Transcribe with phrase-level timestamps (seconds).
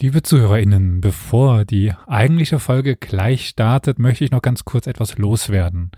[0.00, 5.90] Liebe ZuhörerInnen, bevor die eigentliche Folge gleich startet, möchte ich noch ganz kurz etwas loswerden.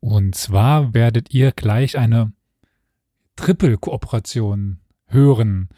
[0.00, 2.32] Und zwar werdet ihr gleich eine
[3.36, 5.68] Triple-Kooperation hören.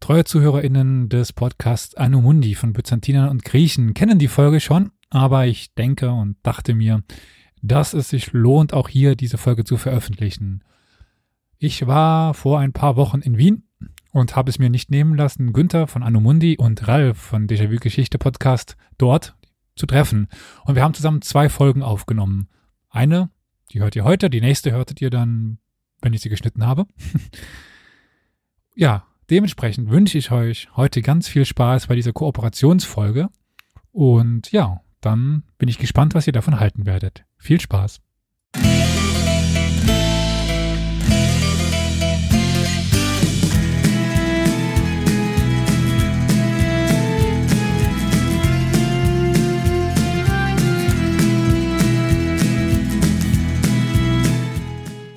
[0.00, 5.72] Treue ZuhörerInnen des Podcasts Anumundi von Byzantinern und Griechen kennen die Folge schon, aber ich
[5.74, 7.04] denke und dachte mir,
[7.62, 10.64] dass es sich lohnt, auch hier diese Folge zu veröffentlichen.
[11.56, 13.62] Ich war vor ein paar Wochen in Wien
[14.12, 18.18] und habe es mir nicht nehmen lassen, Günther von Anumundi und Ralf von Déjà-vu Geschichte
[18.18, 19.36] Podcast dort
[19.76, 20.28] zu treffen.
[20.64, 22.48] Und wir haben zusammen zwei Folgen aufgenommen.
[22.88, 23.30] Eine,
[23.72, 25.58] die hört ihr heute, die nächste hörtet ihr dann,
[26.02, 26.86] wenn ich sie geschnitten habe.
[28.74, 33.28] ja, dementsprechend wünsche ich euch heute ganz viel Spaß bei dieser Kooperationsfolge.
[33.92, 37.24] Und ja, dann bin ich gespannt, was ihr davon halten werdet.
[37.38, 38.00] Viel Spaß!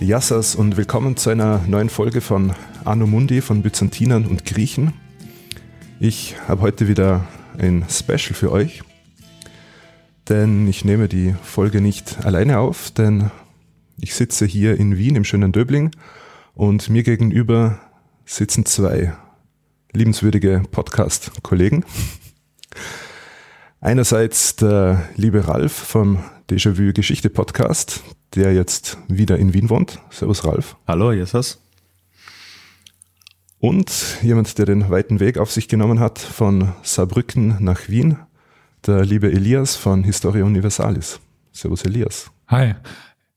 [0.04, 2.52] Yassas und willkommen zu einer neuen Folge von
[2.84, 4.92] Anno Mundi von Byzantinern und Griechen.
[6.02, 7.26] Ich habe heute wieder
[7.58, 8.84] ein Special für euch,
[10.28, 13.32] denn ich nehme die Folge nicht alleine auf, denn
[13.98, 15.92] ich sitze hier in Wien im schönen Döbling
[16.54, 17.80] und mir gegenüber
[18.26, 19.14] sitzen zwei
[19.94, 21.86] liebenswürdige Podcast-Kollegen.
[23.80, 28.04] Einerseits der liebe Ralf vom Déjà-vu Geschichte Podcast,
[28.36, 30.00] der jetzt wieder in Wien wohnt.
[30.10, 30.76] Servus Ralf.
[30.86, 31.62] Hallo, Jesus.
[33.60, 38.18] Und jemand, der den weiten Weg auf sich genommen hat von Saarbrücken nach Wien,
[38.86, 41.22] der liebe Elias von Historia Universalis.
[41.54, 42.30] Servus Elias.
[42.48, 42.76] Hi.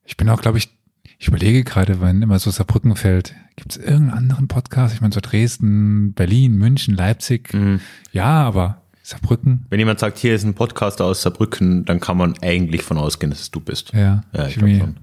[0.04, 0.76] Ich bin auch, glaube ich,
[1.18, 4.94] ich überlege gerade, wenn immer so Saarbrücken fällt, gibt es irgendeinen anderen Podcast?
[4.94, 7.54] Ich meine, so Dresden, Berlin, München, Leipzig.
[7.54, 7.80] Mhm.
[8.10, 9.66] Ja, aber Saarbrücken.
[9.70, 13.30] Wenn jemand sagt, hier ist ein Podcast aus Saarbrücken, dann kann man eigentlich von ausgehen,
[13.30, 13.92] dass es du bist.
[13.92, 14.96] Ja, ja ich glaube schon.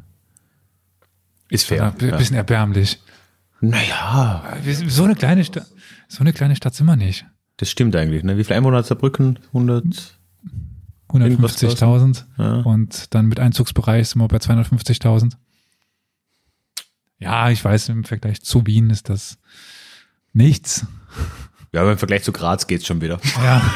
[1.49, 1.85] Ist fair.
[1.85, 2.39] Ein bisschen ja.
[2.39, 2.99] erbärmlich.
[3.61, 4.57] Naja.
[4.87, 5.67] So eine kleine Stadt,
[6.09, 7.25] so eine kleine Stadt sind wir nicht.
[7.55, 8.25] Das stimmt eigentlich.
[8.25, 8.37] Ne?
[8.37, 9.39] Wie viele Einwohner hat Saarbrücken?
[9.47, 10.19] 100?
[11.07, 12.25] 150.000.
[12.39, 12.55] Ja.
[12.55, 15.37] Und dann mit Einzugsbereich sind wir bei 250.000.
[17.19, 19.37] Ja, ich weiß, im Vergleich zu Wien ist das
[20.33, 20.85] nichts.
[21.73, 23.19] Ja, aber im Vergleich zu Graz geht es schon wieder.
[23.35, 23.73] Ja.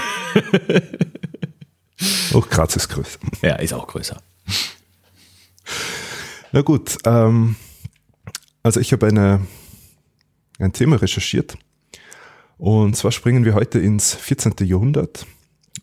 [2.34, 3.20] auch Graz ist größer.
[3.42, 4.22] Ja, ist auch größer.
[6.52, 7.56] Na gut, ähm,
[8.62, 9.42] also ich habe eine,
[10.60, 11.58] ein Thema recherchiert.
[12.60, 14.54] Und zwar springen wir heute ins 14.
[14.62, 15.26] Jahrhundert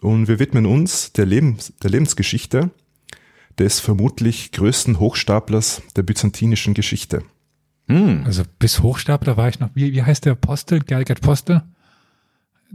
[0.00, 2.70] und wir widmen uns der, Lebens, der Lebensgeschichte
[3.58, 7.24] des vermutlich größten Hochstaplers der byzantinischen Geschichte.
[7.88, 8.22] Hm.
[8.24, 11.62] Also bis Hochstapler war ich noch, wie, wie heißt der Postel, Gergert Postel?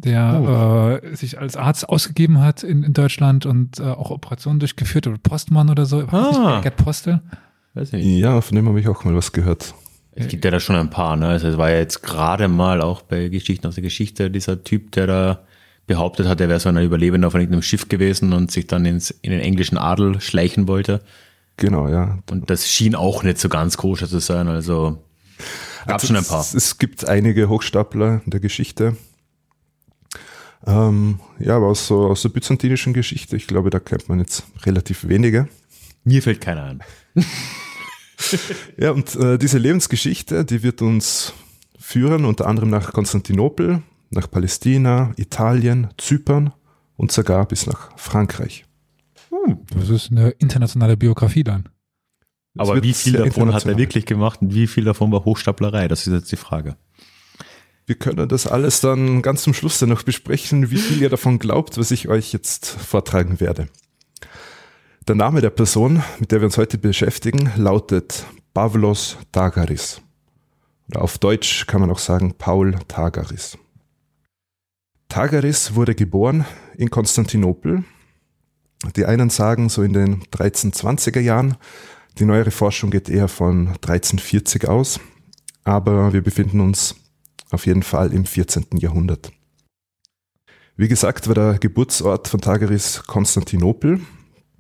[0.03, 1.05] Der oh.
[1.05, 5.17] äh, sich als Arzt ausgegeben hat in, in Deutschland und äh, auch Operationen durchgeführt oder
[5.17, 6.01] Postmann oder so.
[6.07, 6.61] Ah.
[6.61, 7.21] Gerd Postel.
[7.73, 8.05] Weiß nicht.
[8.05, 9.73] Ja, von dem habe ich auch mal was gehört.
[10.15, 11.27] Es gibt ja da schon ein paar, ne?
[11.27, 14.91] Also es war ja jetzt gerade mal auch bei Geschichten aus der Geschichte dieser Typ,
[14.91, 15.39] der da
[15.89, 19.09] behauptet hat, er wäre so ein Überlebender auf irgendeinem Schiff gewesen und sich dann ins,
[19.09, 21.01] in den englischen Adel schleichen wollte.
[21.57, 22.19] Genau, ja.
[22.29, 25.03] Und das schien auch nicht so ganz koscher zu sein, also
[25.85, 26.41] gab also schon ein paar.
[26.41, 28.97] Es, es gibt einige Hochstapler in der Geschichte.
[30.65, 34.43] Ähm, ja, aber aus, so, aus der byzantinischen Geschichte, ich glaube, da kennt man jetzt
[34.63, 35.47] relativ wenige.
[36.03, 36.83] Mir fällt keiner an.
[38.77, 41.33] ja, und äh, diese Lebensgeschichte, die wird uns
[41.77, 43.81] führen, unter anderem nach Konstantinopel,
[44.11, 46.53] nach Palästina, Italien, Zypern
[46.97, 48.65] und sogar bis nach Frankreich.
[49.29, 51.69] Hm, das ist eine internationale Biografie dann.
[52.57, 55.87] Aber wie viel davon hat er wirklich gemacht und wie viel davon war Hochstaplerei?
[55.87, 56.75] Das ist jetzt die Frage.
[57.89, 61.39] Wir können das alles dann ganz zum Schluss dann noch besprechen, wie viel ihr davon
[61.39, 63.67] glaubt, was ich euch jetzt vortragen werde.
[65.07, 70.03] Der Name der Person, mit der wir uns heute beschäftigen, lautet Pavlos Tagaris.
[70.88, 73.57] Oder auf Deutsch kann man auch sagen Paul Tagaris.
[75.07, 76.45] Tagaris wurde geboren
[76.77, 77.86] in Konstantinopel.
[78.97, 81.57] Die einen sagen so in den 1320er Jahren,
[82.19, 85.00] die neuere Forschung geht eher von 1340 aus,
[85.63, 86.99] aber wir befinden uns
[87.51, 88.66] auf jeden Fall im 14.
[88.78, 89.31] Jahrhundert.
[90.75, 94.00] Wie gesagt, war der Geburtsort von Tagaris Konstantinopel,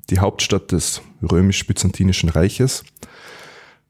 [0.09, 2.83] die Hauptstadt des römisch-byzantinischen Reiches,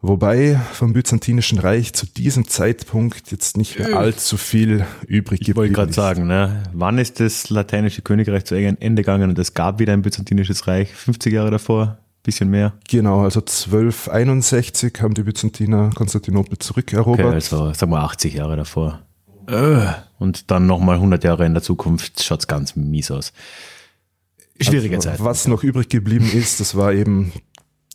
[0.01, 5.50] wobei vom byzantinischen Reich zu diesem Zeitpunkt jetzt nicht mehr allzu viel übrig gibt.
[5.50, 6.63] Ich wollte gerade sagen, ne?
[6.74, 10.94] wann ist das lateinische Königreich zu Ende gegangen und es gab wieder ein byzantinisches Reich?
[10.94, 11.98] 50 Jahre davor?
[12.29, 12.73] Bisschen mehr?
[12.87, 17.25] Genau, also 1261 haben die Byzantiner Konstantinopel zurückerobert.
[17.25, 19.01] Okay, also sagen wir 80 Jahre davor.
[19.47, 19.87] äh,
[20.19, 23.33] und dann nochmal 100 Jahre in der Zukunft schaut's ganz mies aus.
[24.61, 25.23] Schwierige also, Zeit.
[25.23, 27.33] Was noch übrig geblieben ist, das war eben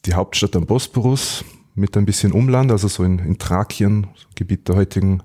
[0.04, 1.44] die Hauptstadt am Bosporus
[1.76, 5.22] mit ein bisschen Umland, also so in, in Thrakien, Gebiet der heutigen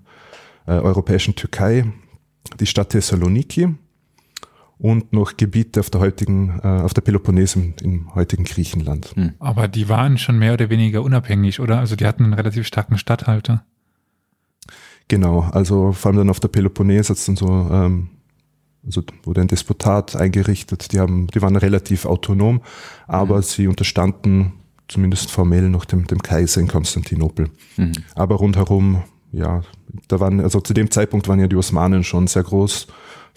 [0.68, 1.92] äh, europäischen Türkei,
[2.60, 3.70] die Stadt Thessaloniki
[4.80, 9.12] und noch Gebiete auf der heutigen, äh, auf der Peloponnes im, im heutigen Griechenland.
[9.16, 9.34] Hm.
[9.40, 11.80] Aber die waren schon mehr oder weniger unabhängig, oder?
[11.80, 13.66] Also die hatten einen relativ starken Statthalter.
[15.10, 18.10] Genau, also vor allem dann auf der Peloponnes hat es dann so, ähm,
[18.86, 22.62] also wurde ein Despotat eingerichtet, die haben, die waren relativ autonom,
[23.08, 23.42] aber Mhm.
[23.42, 24.54] sie unterstanden
[24.88, 27.50] zumindest formell noch dem, dem Kaiser in Konstantinopel.
[27.78, 27.92] Mhm.
[28.16, 29.62] Aber rundherum, ja,
[30.08, 32.88] da waren, also zu dem Zeitpunkt waren ja die Osmanen schon sehr groß.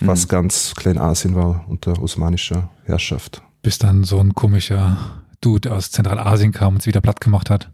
[0.04, 3.42] Fast ganz Kleinasien war unter osmanischer Herrschaft.
[3.62, 7.70] Bis dann so ein komischer Dude aus Zentralasien kam und es wieder platt gemacht hat.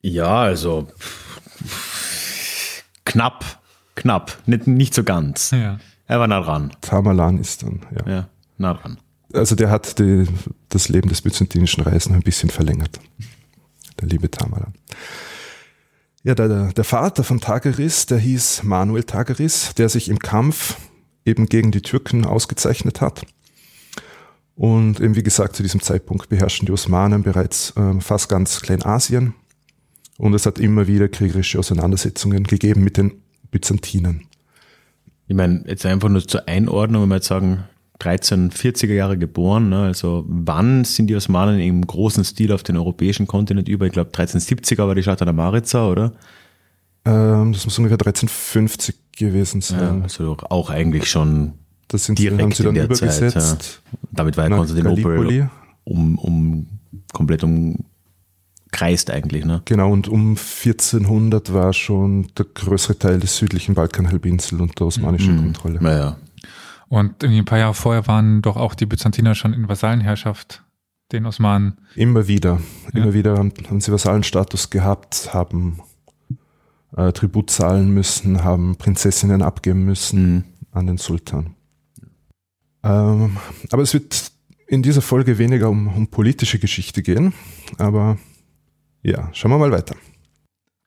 [0.00, 0.88] Ja, also
[3.04, 3.60] knapp,
[3.94, 5.50] knapp, nicht, nicht so ganz.
[5.50, 5.78] Ja.
[6.06, 6.72] Er war nah dran.
[6.80, 8.12] Tamerlan ist dann, ja.
[8.12, 8.28] Ja,
[8.58, 8.98] nah dran.
[9.32, 10.26] Also der hat die,
[10.68, 13.00] das Leben des byzantinischen Reichs noch ein bisschen verlängert.
[14.00, 14.74] Der liebe Tamerlan.
[16.22, 20.76] Ja, der, der Vater von Tageris, der hieß Manuel Tageris, der sich im Kampf
[21.26, 23.22] eben gegen die Türken ausgezeichnet hat.
[24.54, 29.34] Und eben wie gesagt, zu diesem Zeitpunkt beherrschen die Osmanen bereits ähm, fast ganz Kleinasien.
[30.16, 33.20] Und es hat immer wieder kriegerische Auseinandersetzungen gegeben mit den
[33.50, 34.22] Byzantinern.
[35.28, 37.64] Ich meine, jetzt einfach nur zur Einordnung, wenn wir jetzt sagen,
[38.00, 39.82] 1340er Jahre geboren, ne?
[39.82, 43.86] also wann sind die Osmanen im großen Stil auf den europäischen Kontinent über?
[43.86, 46.12] Ich glaube 1370er war die Schlacht an der Maritza, oder?
[47.06, 50.02] Ähm, das muss ungefähr 1350 gewesen Ja, sein.
[50.02, 51.54] also auch eigentlich schon
[51.88, 53.38] Das sind sie, direkt haben sie in dann der übergesetzt.
[53.40, 53.80] Zeit.
[53.92, 53.98] Ja.
[54.12, 55.46] Damit war ja Gallipoli.
[55.84, 56.66] um, um
[57.12, 59.62] komplett umkreist eigentlich, ne?
[59.64, 65.38] Genau, und um 1400 war schon der größere Teil des südlichen Balkanhalbinsel unter osmanischer Mhm.
[65.54, 65.78] Kontrolle.
[65.80, 66.16] Naja.
[66.88, 70.62] Und irgendwie ein paar Jahre vorher waren doch auch die Byzantiner schon in Vasallenherrschaft
[71.12, 71.78] den Osmanen.
[71.94, 72.60] Immer wieder,
[72.92, 73.02] Ja.
[73.02, 75.80] immer wieder haben, haben sie Vasallenstatus gehabt, haben
[76.96, 80.44] äh, Tribut zahlen müssen, haben Prinzessinnen abgeben müssen Mhm.
[80.72, 81.54] an den Sultan.
[82.82, 83.36] Ähm,
[83.70, 84.32] aber es wird
[84.66, 87.32] in dieser Folge weniger um, um politische Geschichte gehen,
[87.78, 88.18] aber
[89.02, 89.94] ja, schauen wir mal weiter.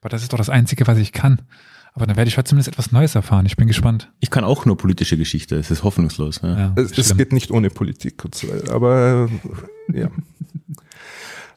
[0.00, 1.42] Aber das ist doch das Einzige, was ich kann.
[1.92, 3.46] Aber dann werde ich heute zumindest etwas Neues erfahren.
[3.46, 4.12] Ich bin gespannt.
[4.20, 6.40] Ich kann auch nur politische Geschichte, es ist hoffnungslos.
[6.42, 6.72] Ne?
[6.76, 9.28] Ja, Es, es geht nicht ohne Politik und so weiter, aber
[9.92, 10.10] äh, ja.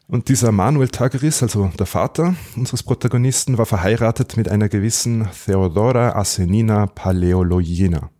[0.06, 6.14] Und dieser Manuel Tageris, also der Vater unseres Protagonisten, war verheiratet mit einer gewissen Theodora
[6.14, 8.10] Asenina Paleologiena,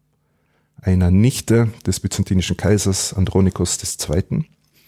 [0.81, 3.79] einer Nichte des byzantinischen Kaisers Andronikos
[4.09, 4.45] II.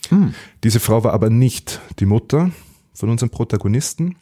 [0.08, 0.34] Hm.
[0.64, 2.50] Diese Frau war aber nicht die Mutter
[2.94, 4.16] von unserem Protagonisten,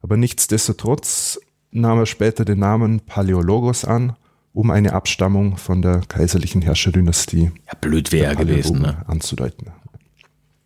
[0.00, 1.38] aber nichtsdestotrotz
[1.70, 4.16] nahm er später den Namen Paläologos an,
[4.52, 9.04] um eine Abstammung von der kaiserlichen Herrscherdynastie Ja, blöd wäre gewesen, ne?
[9.06, 9.72] anzudeuten.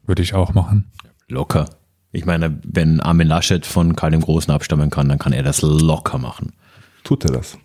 [0.07, 0.91] Würde ich auch machen.
[1.29, 1.69] Locker.
[2.13, 5.63] Ich meine, wenn Armin Laschet von Karl dem Großen abstammen kann, dann kann er das
[5.63, 6.53] locker machen.
[7.03, 7.59] Tut er das?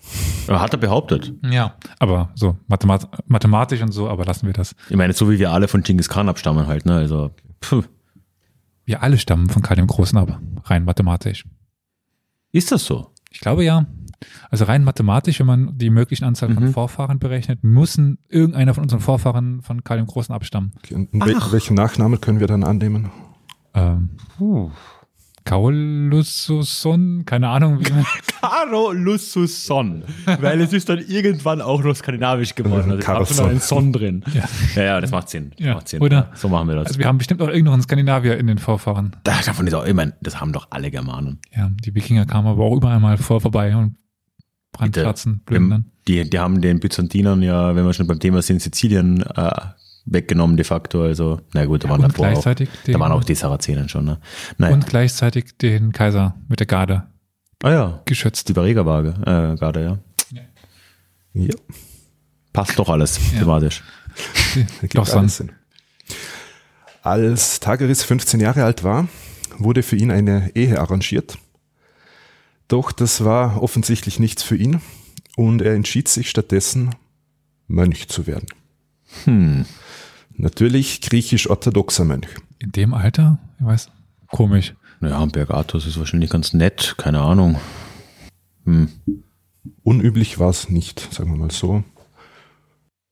[0.50, 1.34] Hat er behauptet.
[1.44, 1.76] Ja.
[2.00, 4.76] Aber so mathemat mathematisch und so, aber lassen wir das.
[4.90, 6.96] Ich meine, so wie wir alle von Genghis Khan abstammen halt, ne?
[6.96, 7.32] Also,
[7.62, 7.84] puh.
[8.86, 10.40] Wir alle stammen von Karl dem Großen ab.
[10.66, 11.46] Rein mathematisch.
[12.52, 13.12] Ist das so?
[13.32, 13.86] Ich glaube ja.
[14.50, 16.74] Also rein mathematisch, wenn man die möglichen Anzahl von Mhm.
[16.74, 20.74] Vorfahren berechnet, müssen irgendeiner von unseren Vorfahren von Karl dem Großen abstammen.
[20.78, 23.10] Okay, und wel welchen Nachnamen können wir dann annehmen?
[23.74, 24.10] Ähm,
[25.46, 28.06] Kaulusson, keine Ahnung, wie man.
[30.42, 32.92] Weil es ist dann irgendwann auch noch skandinavisch geworden.
[32.92, 33.38] Also Carlsson.
[33.38, 34.24] da noch ein Son drin.
[34.34, 34.44] Ja.
[34.76, 35.52] Ja, ja, das macht Sinn.
[35.58, 36.02] Das Ja, macht Sinn.
[36.02, 36.30] oder?
[36.36, 36.88] So machen wir das.
[36.88, 39.16] Also wir haben bestimmt auch irgendeinen Skandinavier in den Vorfahren.
[39.24, 41.40] Da- davon ist auch, ich meine, das haben doch alle Germanen.
[41.56, 43.96] Ja, die Wikinger kamen aber auch überall mal vor vorbei und
[44.80, 45.92] Brandkratzen, plündern.
[46.08, 49.52] Die, die haben den Byzantinern ja, wenn wir schon beim Thema sind, Sizilien äh,
[50.06, 51.04] weggenommen de facto.
[51.04, 54.06] Also, na gut, da waren und davor auch, gleichzeitig da waren auch die Sarazenen schon.
[54.06, 54.20] Ne?
[54.58, 54.74] Naja.
[54.74, 57.04] und gleichzeitig den Kaiser mit der Garde
[57.64, 58.50] ah ja, geschützt.
[58.50, 59.98] die Barriga-Waage, äh, gerade, ja.
[61.34, 61.54] Ja,
[62.54, 63.40] Passt doch alles Ja.
[63.40, 63.84] thematisch.
[64.94, 65.38] Doch alles sonst.
[65.38, 65.52] Sinn.
[67.04, 69.08] Als Tageris 15 Jahre alt war,
[69.58, 71.38] wurde für ihn eine Ehe arrangiert.
[72.70, 74.80] Doch das war offensichtlich nichts für ihn
[75.36, 76.96] und er entschied sich stattdessen,
[77.68, 78.46] Mönch zu werden.
[79.26, 79.66] Hm.
[80.36, 82.28] Natürlich griechisch-orthodoxer Mönch.
[82.60, 83.40] In dem Alter?
[83.60, 83.92] Ich weiß.
[84.28, 84.76] Komisch.
[85.00, 87.60] Naja, Berg Athos ist wahrscheinlich ganz nett, keine Ahnung.
[88.66, 88.90] Hm.
[89.82, 91.84] Unüblich war es nicht, sagen wir mal so.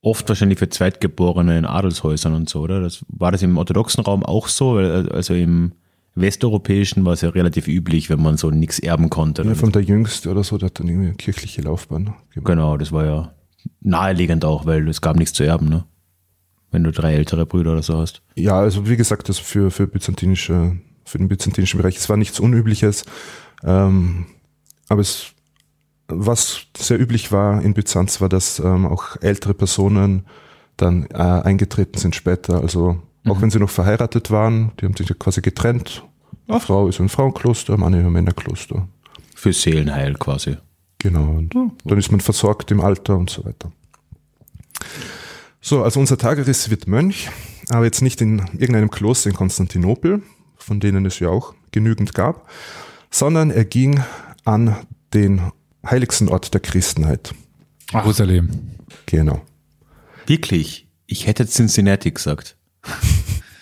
[0.01, 2.79] Oft wahrscheinlich für Zweitgeborene in Adelshäusern und so, oder?
[2.81, 4.75] Das, war das im orthodoxen Raum auch so?
[4.75, 5.71] Also im,
[6.19, 9.43] westeuropäischen war es ja relativ üblich, wenn man so nichts erben konnte.
[9.43, 12.13] Ja, von der Jüngste oder so, der hat dann irgendwie eine kirchliche Laufbahn.
[12.35, 13.33] Genau, das war ja
[13.81, 15.85] naheliegend auch, weil es gab nichts zu erben, ne?
[16.71, 18.21] Wenn du drei ältere Brüder oder so hast.
[18.35, 22.39] Ja, also wie gesagt, das für, für byzantinische, für den byzantinischen Bereich, es war nichts
[22.39, 23.05] Unübliches.
[23.63, 24.25] Ähm,
[24.89, 25.27] aber es,
[26.07, 30.25] was sehr üblich war in Byzanz, war, dass ähm, auch ältere Personen
[30.75, 32.61] dann äh, eingetreten sind später.
[32.61, 33.41] Also auch Mhm.
[33.41, 36.03] wenn sie noch verheiratet waren, die haben sich ja quasi getrennt.
[36.47, 38.87] Die Frau ist im Frauenkloster, Mann im Männerkloster.
[39.35, 40.57] Für Seelenheil quasi.
[40.99, 41.37] Genau.
[41.37, 43.71] Und dann ist man versorgt im Alter und so weiter.
[45.61, 47.29] So, also unser Tageriss wird Mönch,
[47.69, 50.21] aber jetzt nicht in irgendeinem Kloster in Konstantinopel,
[50.55, 52.49] von denen es ja auch genügend gab,
[53.11, 54.01] sondern er ging
[54.45, 54.75] an
[55.13, 55.51] den
[55.85, 57.33] heiligsten Ort der Christenheit.
[57.91, 58.49] Jerusalem.
[59.05, 59.41] Genau.
[60.25, 60.87] Wirklich?
[61.05, 62.57] Ich hätte Cincinnati gesagt.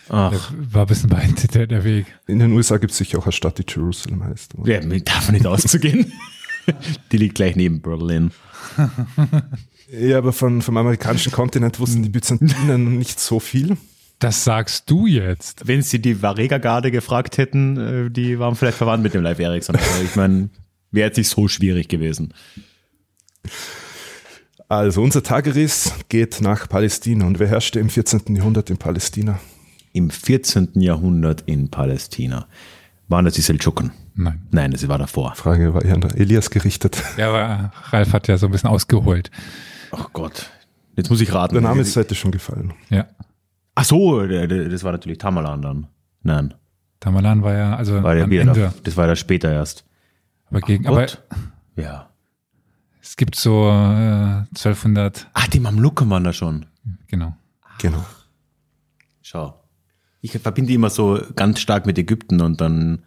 [0.09, 2.05] Ach, war ein bisschen weit der, der Weg.
[2.27, 4.53] In den USA gibt es sicher auch eine Stadt, die Jerusalem heißt.
[4.65, 6.11] ja, mir darf nicht auszugehen.
[7.11, 8.31] Die liegt gleich neben Berlin.
[9.87, 13.77] Ja, aber von, vom amerikanischen Kontinent wussten die Byzantiner nicht so viel.
[14.17, 15.67] Das sagst du jetzt.
[15.67, 19.75] Wenn sie die Varega-Garde gefragt hätten, äh, die waren vielleicht verwandt mit dem Live Ericsson.
[19.75, 20.49] Also ich meine,
[20.91, 22.33] wäre jetzt nicht so schwierig gewesen.
[24.67, 27.25] Also unser Tageriss geht nach Palästina.
[27.25, 28.35] Und wer herrschte im 14.
[28.35, 29.39] Jahrhundert in Palästina?
[29.95, 30.71] Im 14.
[30.81, 32.47] Jahrhundert in Palästina
[33.07, 33.91] waren das die Seldschuken.
[34.13, 34.41] Nein.
[34.51, 35.35] Nein, das war davor.
[35.35, 37.01] Frage war eher an Elias gerichtet.
[37.17, 39.31] Ja, aber Ralf hat ja so ein bisschen ausgeholt.
[39.93, 40.49] Ach Gott.
[40.97, 41.53] Jetzt muss ich raten.
[41.55, 42.73] Der Name ist heute schon gefallen.
[42.89, 43.07] Ja.
[43.73, 45.87] Ach so, das war natürlich Tamerlan dann.
[46.23, 46.53] Nein,
[46.99, 48.53] Tamalan war ja, also war ja am Ende.
[48.53, 49.85] da, das war ja später erst.
[50.49, 51.23] Aber, gegen, aber Gott.
[51.77, 52.09] Ja.
[53.01, 56.65] es gibt so äh, 1200, Ach, die Mamluken waren da schon.
[57.07, 57.33] genau.
[57.79, 58.03] Genau.
[59.21, 59.61] Schau.
[60.25, 63.03] Ich verbinde die immer so ganz stark mit Ägypten und dann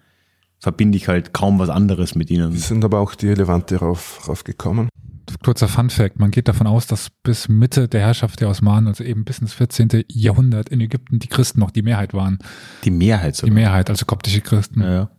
[0.60, 2.52] verbinde ich halt kaum was anderes mit ihnen.
[2.52, 4.88] Die sind aber auch die Levante rauf, raufgekommen.
[5.42, 9.02] Kurzer Fun Fact, man geht davon aus, dass bis Mitte der Herrschaft der Osmanen, also
[9.02, 10.04] eben bis ins 14.
[10.08, 12.38] Jahrhundert in Ägypten die Christen noch die Mehrheit waren.
[12.84, 13.54] Die Mehrheit Die sogar.
[13.54, 14.80] Mehrheit, also koptische Christen.
[14.80, 15.10] Ja, ja.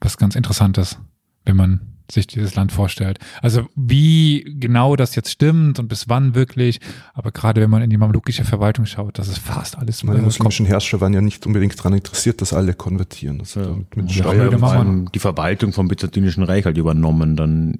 [0.00, 0.98] Was ganz interessant ist,
[1.44, 1.80] wenn man
[2.12, 3.18] sich dieses Land vorstellt.
[3.40, 6.80] Also wie genau das jetzt stimmt und bis wann wirklich,
[7.14, 10.22] aber gerade wenn man in die mamlukische Verwaltung schaut, das ist fast alles Meine äh,
[10.22, 13.38] muslimischen Herrscher waren ja nicht unbedingt daran interessiert, dass alle konvertieren.
[13.38, 13.66] Das Ja.
[13.68, 14.78] mit, mit Ja, Steuer wieder vor machen.
[14.78, 17.78] allem die Verwaltung vom Byzantinischen Reich halt übernommen, dann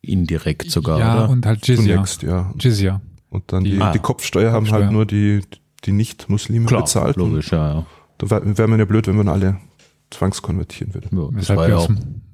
[0.00, 1.30] indirekt sogar, ja, oder?
[1.30, 1.94] und halt Jizya.
[1.94, 2.52] zunächst, ja.
[2.58, 3.00] Jizya.
[3.30, 3.92] Und dann die, Ah.
[3.92, 4.82] die Kopfsteuer haben Kopfsteuer.
[4.84, 5.40] halt nur die,
[5.84, 7.16] die Nicht-Muslime bezahlt.
[7.16, 7.86] Logisch, ja, ja.
[8.18, 9.56] Da wäre wär man ja blöd, wenn man alle
[10.10, 11.08] zwangskonvertieren würde.
[11.12, 11.90] ja das Weshalb war die, ja auch,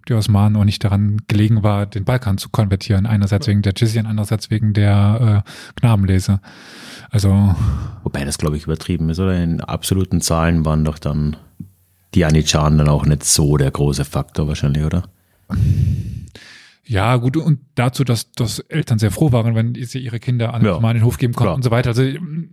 [0.09, 3.07] die Osmanen auch nicht daran gelegen war, den Balkan zu konvertieren.
[3.07, 6.41] Einerseits wegen der Jizya, und andererseits wegen der äh, Knabenlese.
[7.11, 7.55] Also
[8.03, 9.41] wobei das glaube ich übertrieben ist, oder?
[9.43, 11.37] In absoluten Zahlen waren doch dann
[12.15, 15.05] die Janitscharen dann auch nicht so der große Faktor wahrscheinlich, oder?
[16.91, 20.63] Ja, gut, und dazu, dass, dass Eltern sehr froh waren, wenn sie ihre Kinder an
[20.63, 21.55] den Ja, in den Hof geben konnten klar.
[21.57, 21.91] und so weiter.
[21.91, 22.03] Also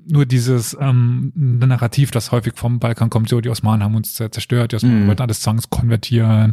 [0.07, 4.31] nur dieses ähm, Narrativ, das häufig vom Balkan kommt, so die Osmanen haben uns zer-
[4.31, 5.07] zerstört, die Osmanen Mhm.
[5.07, 6.51] wollten alles zwangskonvertieren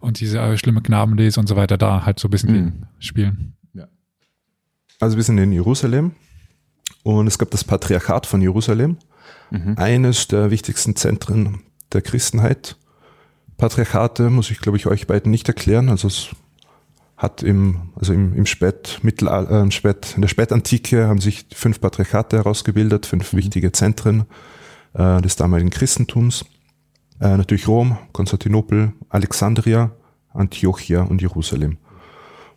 [0.00, 2.72] und diese äh, schlimme Knabenlese und so weiter, da halt so ein bisschen Mhm.
[2.98, 3.54] spielen.
[4.98, 6.12] Also wir sind in Jerusalem
[7.02, 8.96] und es gab das Patriarchat von Jerusalem,
[9.50, 9.74] Mhm.
[9.78, 11.60] eines der wichtigsten Zentren
[11.92, 12.76] der Christenheit.
[13.56, 15.88] Patriarchate muss ich, glaube ich, euch beiden nicht erklären.
[15.88, 16.28] Also es
[17.20, 21.78] hat im, also im, im Spätmittelalter, äh, im Spät, in der Spätantike haben sich fünf
[21.78, 24.24] Patriarchate herausgebildet, fünf wichtige Zentren
[24.94, 26.46] äh, des damaligen Christentums.
[27.20, 29.90] Äh, natürlich Rom, Konstantinopel, Alexandria,
[30.32, 31.76] Antiochia und Jerusalem.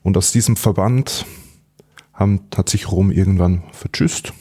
[0.02, 1.26] Und aus diesem Verband
[2.14, 4.32] haben, hat sich Rom irgendwann vertschüsst,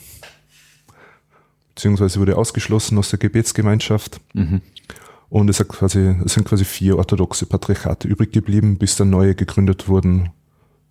[1.74, 4.20] beziehungsweise wurde ausgeschlossen aus der Gebetsgemeinschaft.
[4.34, 4.60] Mhm.
[5.32, 9.88] Und es, quasi, es sind quasi vier orthodoxe Patriarchate übrig geblieben, bis dann neue gegründet
[9.88, 10.28] wurden.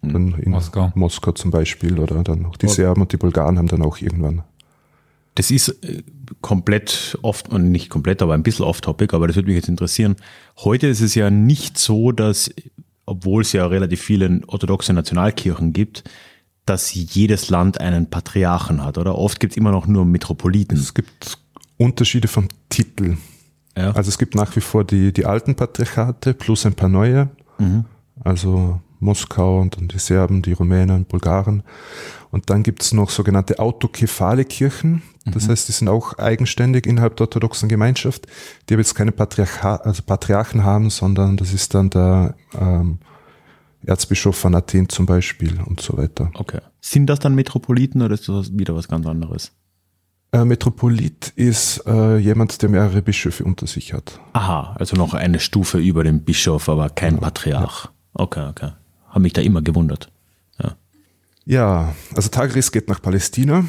[0.02, 0.92] Dann in Moskau.
[0.96, 4.42] Moskau zum Beispiel oder dann auch die Serben und die Bulgaren haben dann auch irgendwann.
[5.36, 6.02] Das ist äh,
[6.42, 10.16] komplett oft, und nicht komplett, aber ein bisschen off-topic, aber das würde mich jetzt interessieren.
[10.58, 12.52] Heute ist es ja nicht so, dass,
[13.06, 16.04] obwohl es ja relativ viele orthodoxe Nationalkirchen gibt,
[16.66, 19.20] dass jedes Land einen Patriarchen hat, oder?
[19.20, 20.80] Oft gibt es immer noch nur Metropoliten.
[20.80, 21.38] Es gibt
[21.78, 23.18] Unterschiede vom Titel.
[23.78, 23.92] Ja.
[23.92, 27.30] Also es gibt nach wie vor die, die alten Patriarchate plus ein paar neue.
[28.24, 31.64] Also Moskau und dann die Serben, die Rumänen, Bulgaren.
[32.30, 35.02] Und dann gibt es noch sogenannte autokephale Kirchen.
[35.26, 38.28] Das heißt, die sind auch eigenständig innerhalb der orthodoxen Gemeinschaft,
[38.68, 43.00] die aber jetzt keine Patriarcha also Patriarchen haben, sondern das ist dann der ähm,
[43.86, 46.32] Erzbischof von Athen zum Beispiel und so weiter.
[46.36, 46.60] Okay.
[46.80, 49.52] Sind das dann Metropoliten oder ist das wieder was ganz anderes?
[50.34, 54.20] Äh, Metropolit ist äh, jemand, der mehrere Bischöfe unter sich hat.
[54.32, 57.90] Aha, also noch eine Stufe über dem Bischof, aber kein Patriarch.
[58.14, 58.72] Okay, okay.
[59.10, 60.10] Habe mich da immer gewundert.
[60.62, 60.76] Ja.
[61.46, 63.66] Ja, also Tagris geht nach Palästina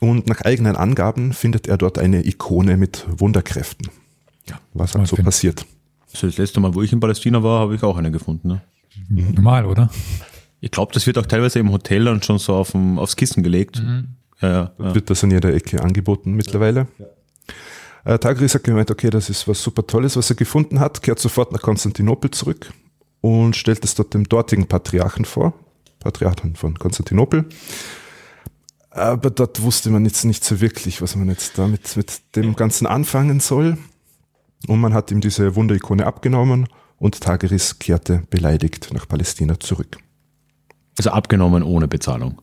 [0.00, 3.88] und nach eigenen Angaben findet er dort eine Ikone mit Wunderkräften.
[4.48, 5.66] Ja, Was halt so passiert.
[6.12, 8.48] Also das letzte Mal, wo ich in Palästina war, habe ich auch eine gefunden.
[8.48, 8.62] Ne?
[9.08, 9.90] Normal, oder?
[10.60, 13.42] Ich glaube, das wird auch teilweise im Hotel dann schon so auf dem, aufs Kissen
[13.42, 13.78] gelegt.
[13.78, 14.04] Ja,
[14.40, 14.94] ja, ja.
[14.94, 16.86] Wird das an jeder Ecke angeboten mittlerweile.
[18.04, 21.18] Äh, Tagris hat gemeint, okay, das ist was super Tolles, was er gefunden hat, kehrt
[21.18, 22.72] sofort nach Konstantinopel zurück
[23.20, 25.54] und stellt es dort dem dortigen Patriarchen vor,
[26.00, 27.46] Patriarchen von Konstantinopel.
[28.90, 32.86] Aber dort wusste man jetzt nicht so wirklich, was man jetzt damit mit dem Ganzen
[32.86, 33.76] anfangen soll.
[34.68, 36.66] Und man hat ihm diese Wunderikone abgenommen
[36.98, 39.98] und Tageris kehrte beleidigt nach Palästina zurück.
[40.96, 42.40] Also abgenommen ohne Bezahlung,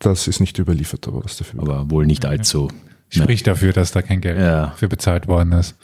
[0.00, 1.60] Das ist nicht überliefert, aber was dafür.
[1.60, 2.68] aber wohl nicht allzu.
[3.10, 4.72] Spricht dafür, dass da kein Geld Ja.
[4.76, 5.76] für bezahlt worden ist.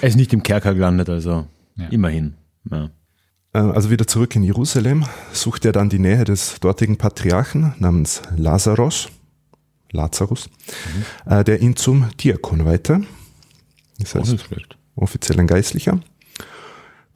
[0.00, 1.46] Er ist nicht im Kerker gelandet, also
[1.76, 1.88] Ja.
[1.88, 2.34] immerhin.
[2.70, 2.90] Ja.
[3.54, 8.22] Äh, Also wieder zurück in Jerusalem sucht er dann die Nähe des dortigen Patriarchen namens
[8.36, 9.08] Lazarus,
[9.92, 10.50] Lazarus,
[11.24, 13.00] äh, der ihn zum Diakon weihte.
[13.98, 14.36] Das Oh, heißt,
[14.96, 16.00] offiziell ein Geistlicher.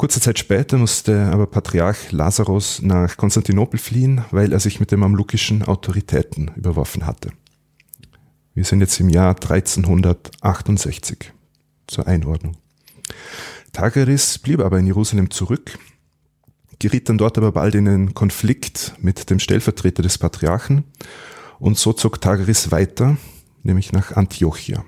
[0.00, 5.00] Kurze Zeit später musste aber Patriarch Lazarus nach Konstantinopel fliehen, weil er sich mit den
[5.00, 7.32] mamlukischen Autoritäten überworfen hatte.
[8.54, 11.34] Wir sind jetzt im Jahr 1368
[11.86, 12.56] zur Einordnung.
[13.74, 15.78] Tageris blieb aber in Jerusalem zurück,
[16.78, 20.84] geriet dann dort aber bald in einen Konflikt mit dem Stellvertreter des Patriarchen
[21.58, 23.18] und so zog Tageris weiter,
[23.64, 24.82] nämlich nach Antiochia.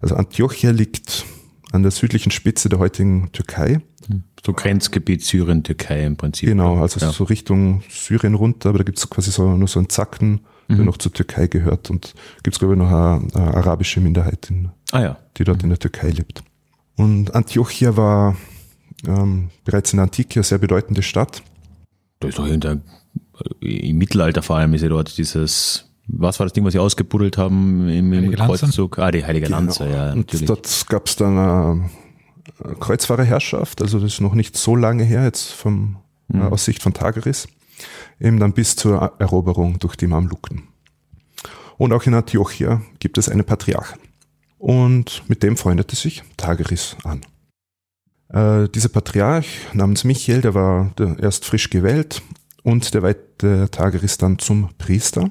[0.00, 1.26] Also Antiochia liegt
[1.72, 3.80] an der südlichen Spitze der heutigen Türkei.
[4.44, 6.48] So Grenzgebiet Syrien, Türkei im Prinzip.
[6.48, 7.10] Genau, also ja.
[7.12, 10.76] so Richtung Syrien runter, aber da gibt es quasi so, nur so einen Zacken, Mhm.
[10.76, 11.90] der noch zur Türkei gehört.
[11.90, 15.18] Und gibt es, glaube ich, noch eine, eine arabische Minderheit, in, Ah ja.
[15.36, 16.42] die dort in der Türkei lebt.
[16.96, 18.36] Und Antiochia war
[19.06, 21.42] ähm, bereits in der Antike eine sehr bedeutende Stadt.
[22.20, 22.78] Da ist doch hinter,
[23.60, 27.38] im Mittelalter vor allem ist ja dort dieses, was war das Ding, was sie ausgebuddelt
[27.38, 28.32] haben im, im?
[28.32, 28.98] Kreuzzug?
[28.98, 30.46] Ah, die Heilige Lanze, ja, und natürlich.
[30.46, 31.90] dort gab es dann eine,
[32.64, 36.42] eine Kreuzfahrerherrschaft, also das ist noch nicht so lange her, jetzt vom, Mhm.
[36.42, 37.48] äh, aus Sicht von Tageris,
[38.20, 40.64] eben dann bis zur Eroberung durch die Mamluken.
[41.76, 44.00] Und auch in Antiochia gibt es einen Patriarchen.
[44.58, 47.20] Und mit dem freundete sich Tageris an.
[48.30, 52.20] Äh, dieser Patriarch namens Michael, der war der erst frisch gewählt
[52.64, 55.30] und der weihte Tageris dann zum Priester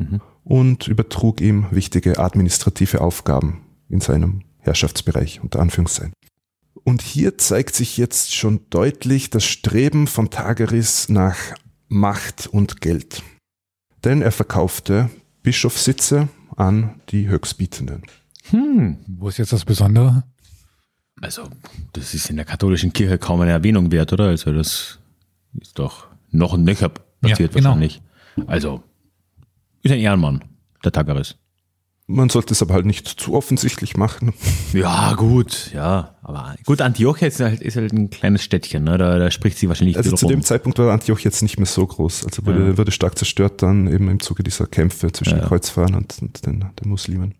[0.00, 0.20] Mhm.
[0.44, 6.12] und übertrug ihm wichtige administrative Aufgaben in seinem Herrschaftsbereich, unter Anführungszeichen.
[6.84, 11.36] Und hier zeigt sich jetzt schon deutlich das Streben von Tageris nach
[11.88, 13.22] Macht und Geld.
[14.04, 15.10] Denn er verkaufte
[15.42, 18.02] Bischofssitze an die Höchstbietenden.
[18.50, 18.98] Hm.
[19.06, 20.24] Wo ist jetzt das Besondere?
[21.20, 21.48] Also,
[21.92, 24.26] das ist in der katholischen Kirche kaum eine Erwähnung wert, oder?
[24.26, 24.98] Also, das
[25.60, 27.70] ist doch noch und nöcher passiert Ja, genau.
[27.70, 28.00] wahrscheinlich.
[28.46, 28.82] Also,
[29.88, 30.44] ist ein Ehrenmann,
[30.84, 31.36] der Tagaris.
[32.10, 34.32] Man sollte es aber halt nicht zu offensichtlich machen.
[34.72, 36.16] Ja, gut, ja.
[36.22, 38.98] Aber gut, Antiochia ist halt, ist halt ein kleines Städtchen, ne?
[38.98, 40.34] Da, da spricht sie wahrscheinlich Also zu rum.
[40.34, 42.26] dem Zeitpunkt war Antioch jetzt nicht mehr so groß.
[42.26, 45.48] Also wurde, wurde stark zerstört dann eben im Zuge dieser Kämpfe zwischen Ja, den ja.
[45.48, 47.34] Kreuzfahrern und, und den, den Muslimen.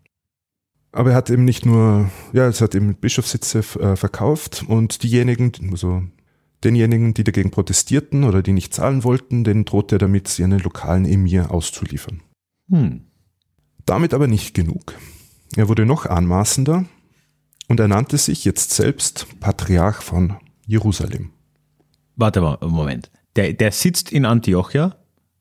[0.91, 5.51] Aber er hat eben nicht nur, ja, es hat eben Bischofssitze äh, verkauft und diejenigen,
[5.71, 6.01] also
[6.63, 10.59] denjenigen, die dagegen protestierten oder die nicht zahlen wollten, denen drohte er damit, sie einen
[10.59, 12.21] lokalen Emir auszuliefern.
[12.69, 13.01] Hm.
[13.85, 14.95] Damit aber nicht genug.
[15.55, 16.85] Er wurde noch anmaßender
[17.67, 21.31] und er nannte sich jetzt selbst Patriarch von Jerusalem.
[22.15, 23.09] Warte mal, Moment.
[23.35, 24.95] Der, der sitzt in Antiochia,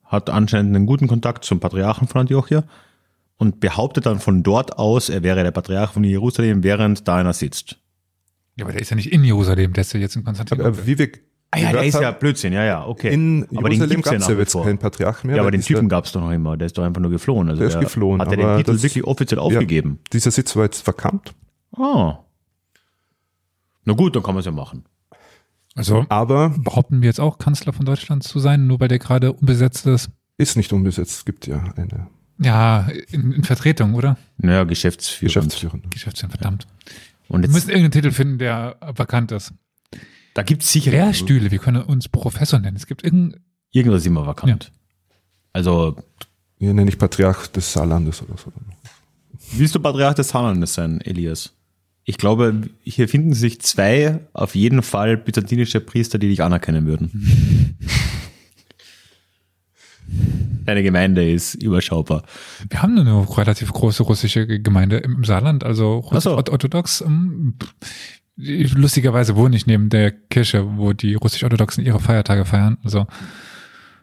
[0.05, 2.65] hat anscheinend einen guten Kontakt zum Patriarchen von Antiochia
[3.37, 7.33] und behauptet dann von dort aus, er wäre der Patriarch von Jerusalem, während da einer
[7.33, 7.79] sitzt.
[8.57, 10.87] Ja, aber der ist ja nicht in Jerusalem, der ist ja jetzt in Aber Konstantinopel.
[10.87, 11.13] wie wir
[11.51, 13.13] Ah ja, der ist ja Blödsinn, ja, ja, okay.
[13.13, 15.37] In aber den Jerusalem gibt's gab es ja jetzt keinen Patriarch mehr.
[15.37, 17.49] Ja, aber den Typen gab es doch noch immer, der ist doch einfach nur geflohen.
[17.49, 19.99] Also Der ist geflohen, Hat er den Titel wirklich offiziell aufgegeben?
[20.13, 21.35] Dieser Sitz war jetzt vakant,
[21.77, 22.19] Ah.
[23.85, 24.85] Na gut, dann kann man es ja machen.
[25.75, 29.33] Also aber behaupten wir jetzt auch, Kanzler von Deutschland zu sein, nur weil der gerade
[29.33, 30.11] unbesetzt ist.
[30.37, 31.13] ist nicht unbesetzt.
[31.19, 32.09] Es gibt ja eine
[32.43, 34.19] Ja, in, in Vertretung, oder?
[34.39, 35.29] Naja, Geschäftsführer.
[35.29, 35.83] Geschäftsführerin.
[35.91, 36.67] Geschäftsführer, verdammt.
[37.29, 39.53] Und Wir jetzt, müssen irgendeinen Titel finden, der vakant ist.
[40.39, 42.77] Da gibt es sicher Lehrstühle, wir können uns Professor nennen.
[42.77, 43.41] Es gibt irgendein,
[43.73, 44.71] irgendwas immer vakant.
[45.53, 45.97] Also,
[46.61, 48.53] Hier nenne ich Patriarch des Saarlandes oder so.
[49.55, 51.55] willst du Patriarch des Saarlandes sein, Elias?
[52.05, 57.77] Ich glaube, hier finden sich zwei auf jeden Fall byzantinische Priester, die dich anerkennen würden.
[60.67, 62.23] Deine Gemeinde ist überschaubar.
[62.71, 66.37] Wir haben eine relativ große russische Gemeinde im Saarland, also so.
[66.37, 67.03] orthodox.
[68.39, 72.79] Lustigerweise wohne ich neben der Kirche, wo die russisch-orthodoxen ihre Feiertage feiern.
[72.85, 73.07] Also,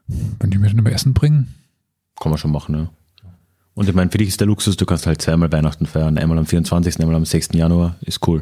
[0.07, 1.53] wenn die mir dann über Essen bringen.
[2.19, 2.89] Kann man schon machen, ja.
[3.75, 6.17] Und ich meine, für dich ist der Luxus, du kannst halt zweimal Weihnachten feiern.
[6.17, 7.49] Einmal am 24., einmal am 6.
[7.53, 7.95] Januar.
[8.01, 8.41] Ist cool.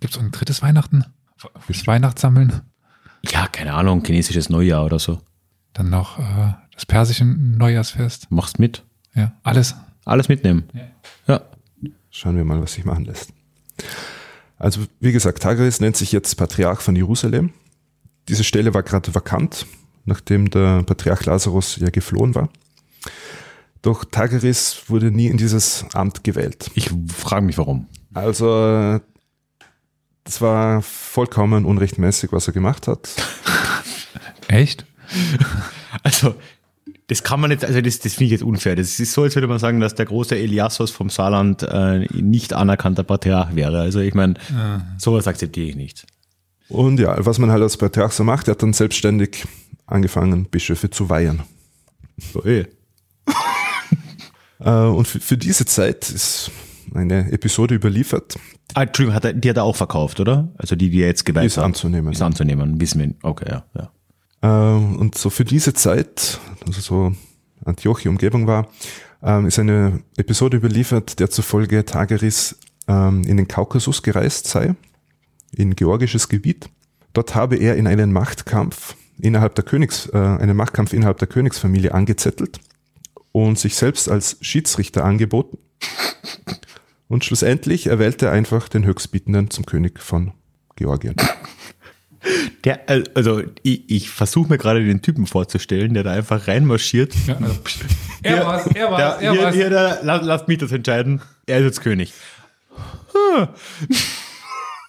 [0.00, 1.04] Gibt es ein drittes Weihnachten?
[1.60, 2.60] Fürs Weihnachtssammeln?
[3.28, 5.20] Ja, keine Ahnung, chinesisches Neujahr oder so.
[5.72, 8.30] Dann noch äh, das persische Neujahrsfest.
[8.30, 8.84] Machst mit.
[9.14, 9.74] Ja, alles.
[10.04, 10.64] Alles mitnehmen.
[11.26, 11.40] Ja.
[12.10, 13.32] Schauen wir mal, was sich machen lässt.
[14.58, 17.52] Also, wie gesagt, Tagris nennt sich jetzt Patriarch von Jerusalem.
[18.28, 19.66] Diese Stelle war gerade vakant,
[20.04, 22.48] nachdem der Patriarch Lazarus ja geflohen war.
[23.82, 26.70] Doch Tageris wurde nie in dieses Amt gewählt.
[26.74, 27.86] Ich frage mich warum.
[28.12, 29.00] Also,
[30.24, 33.08] das war vollkommen unrechtmäßig, was er gemacht hat.
[34.48, 34.84] Echt?
[36.02, 36.34] Also,
[37.08, 38.76] das kann man jetzt, also das, das finde ich jetzt unfair.
[38.76, 42.52] Das ist so, als würde man sagen, dass der große Eliassos vom Saarland äh, nicht
[42.52, 43.80] anerkannter Patriarch wäre.
[43.80, 44.34] Also ich meine,
[44.98, 46.06] sowas akzeptiere ich nicht.
[46.68, 49.46] Und ja, was man halt als Patriarch so macht, er hat dann selbstständig
[49.86, 51.42] angefangen, Bischöfe zu weihen.
[52.32, 52.66] So, eh.
[54.60, 56.50] Äh, Und für, für diese Zeit ist
[56.92, 58.36] eine Episode überliefert,
[58.74, 60.52] Ah, Entschuldigung, hat er, die hat er auch verkauft, oder?
[60.58, 61.64] Also die, die er jetzt geweiht Ist hat.
[61.64, 62.26] anzunehmen, Ist ja.
[62.26, 63.14] anzunehmen, wissen wir.
[63.22, 63.90] Okay, ja, ja.
[64.42, 67.12] Ähm, und so für diese Zeit, also so
[67.64, 68.68] Antiochia Umgebung war,
[69.22, 74.74] ähm, ist eine Episode überliefert, der zufolge Tageris ähm, in den Kaukasus gereist sei,
[75.52, 76.70] in georgisches Gebiet.
[77.12, 81.92] Dort habe er in einen Machtkampf innerhalb der Königs, äh, einen Machtkampf innerhalb der Königsfamilie
[81.92, 82.60] angezettelt
[83.32, 85.58] und sich selbst als Schiedsrichter angeboten.
[87.08, 90.32] Und schlussendlich erwählte er einfach den Höchstbietenden zum König von
[90.76, 91.16] Georgien.
[92.64, 97.14] Der, äh, also ich, ich versuche mir gerade den Typen vorzustellen, der da einfach reinmarschiert.
[97.26, 97.58] Ja, also,
[98.22, 99.54] er war's, er war's, Der, er hier, war's.
[99.54, 101.22] hier, der, lasst, lasst mich das entscheiden.
[101.46, 102.12] Er ist jetzt König.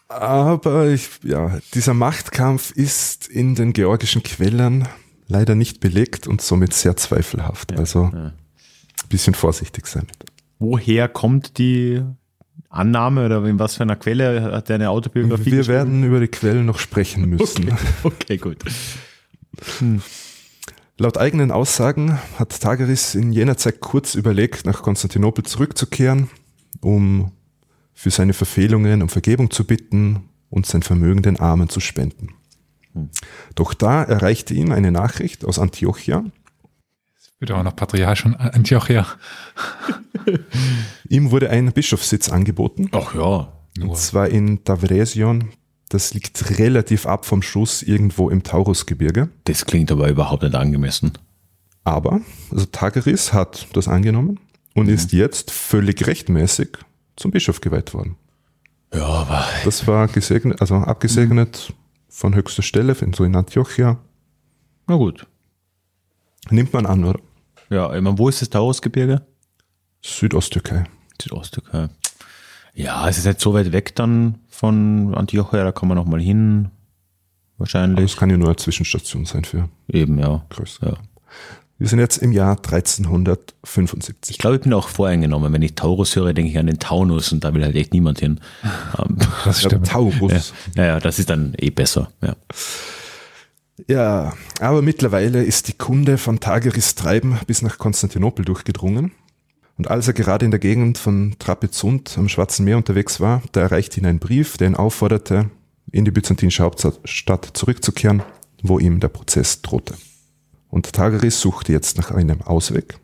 [0.08, 4.88] Aber ich, ja, dieser Machtkampf ist in den georgischen Quellen
[5.28, 7.78] leider nicht belegt und somit sehr zweifelhaft.
[7.78, 8.34] also ein
[9.10, 10.08] bisschen vorsichtig sein.
[10.58, 12.02] Woher kommt die
[12.70, 15.78] Annahme oder in was für einer Quelle hat der eine Autobiografie Wir geschrieben?
[15.78, 17.72] werden über die Quellen noch sprechen müssen.
[18.04, 18.58] Okay, gut.
[20.98, 26.30] Laut eigenen Aussagen hat Tageris in jener Zeit kurz überlegt, nach Konstantinopel zurückzukehren,
[26.82, 27.32] um
[27.94, 32.30] für seine Verfehlungen um Vergebung zu bitten und sein Vermögen den Armen zu spenden.
[33.56, 36.24] Doch da erreichte ihn eine Nachricht aus Antiochia.
[37.40, 39.06] Wird auch noch Patriarch von Antiochia.
[41.10, 43.52] Ihm wurde ein Bischofssitz angeboten, Ach ja.
[43.82, 45.50] und zwar in Davresion.
[45.90, 49.30] Das liegt relativ ab vom Schuss irgendwo im Taurusgebirge.
[49.46, 51.14] Das klingt aber überhaupt nicht angemessen.
[51.84, 54.40] Aber also Tageris hat das angenommen
[54.76, 56.70] und ist jetzt völlig rechtmäßig
[57.16, 58.18] zum Bischof geweiht worden.
[58.94, 61.74] Ja, aber Das war gesegnet, also abgesegnet
[62.08, 63.98] von höchster Stelle, so in Antiochia.
[64.88, 65.26] na gut.
[66.52, 67.20] Nimmt man an, oder?
[67.70, 69.22] Ja, ich meine, wo ist das Taurusgebirge?
[70.02, 70.84] Südosttürkei.
[71.22, 71.90] Südosttürkei.
[72.74, 76.22] Ja, es ist nicht so weit weg dann von Antiochia, da kann man noch mal
[76.22, 76.70] hin.
[77.56, 78.06] Aber Wahrscheinlich.
[78.12, 80.46] es kann ja nur eine Zwischenstation sein für Eben, ja.
[80.82, 80.94] ja.
[81.78, 84.32] Wir sind jetzt im Jahr 1375.
[84.32, 85.52] Ich glaube, ich bin auch voreingenommen.
[85.54, 88.20] Wenn ich Taurus höre, denke ich an den Taunus und da will halt echt niemand
[88.20, 88.40] hin.
[88.98, 89.88] Ähm, Das stimmt.
[89.92, 90.54] Taurus.
[90.76, 92.12] naja, das ist dann eh besser.
[92.22, 92.36] Ja.
[93.88, 99.12] Ja, aber mittlerweile ist die Kunde von Tageris Treiben bis nach Konstantinopel durchgedrungen.
[99.80, 103.62] Und als er gerade in der Gegend von Trapezunt am Schwarzen Meer unterwegs war, da
[103.62, 105.50] erreichte ihn ein Brief, der ihn aufforderte,
[105.90, 108.22] in die byzantinische Hauptstadt zurückzukehren,
[108.62, 109.94] wo ihm der Prozess drohte.
[110.68, 113.00] Und Tageris suchte jetzt nach einem Ausweg.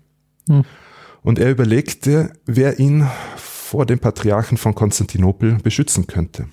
[1.22, 3.08] Und er überlegte, wer ihn
[3.38, 6.50] vor dem Patriarchen von Konstantinopel beschützen könnte.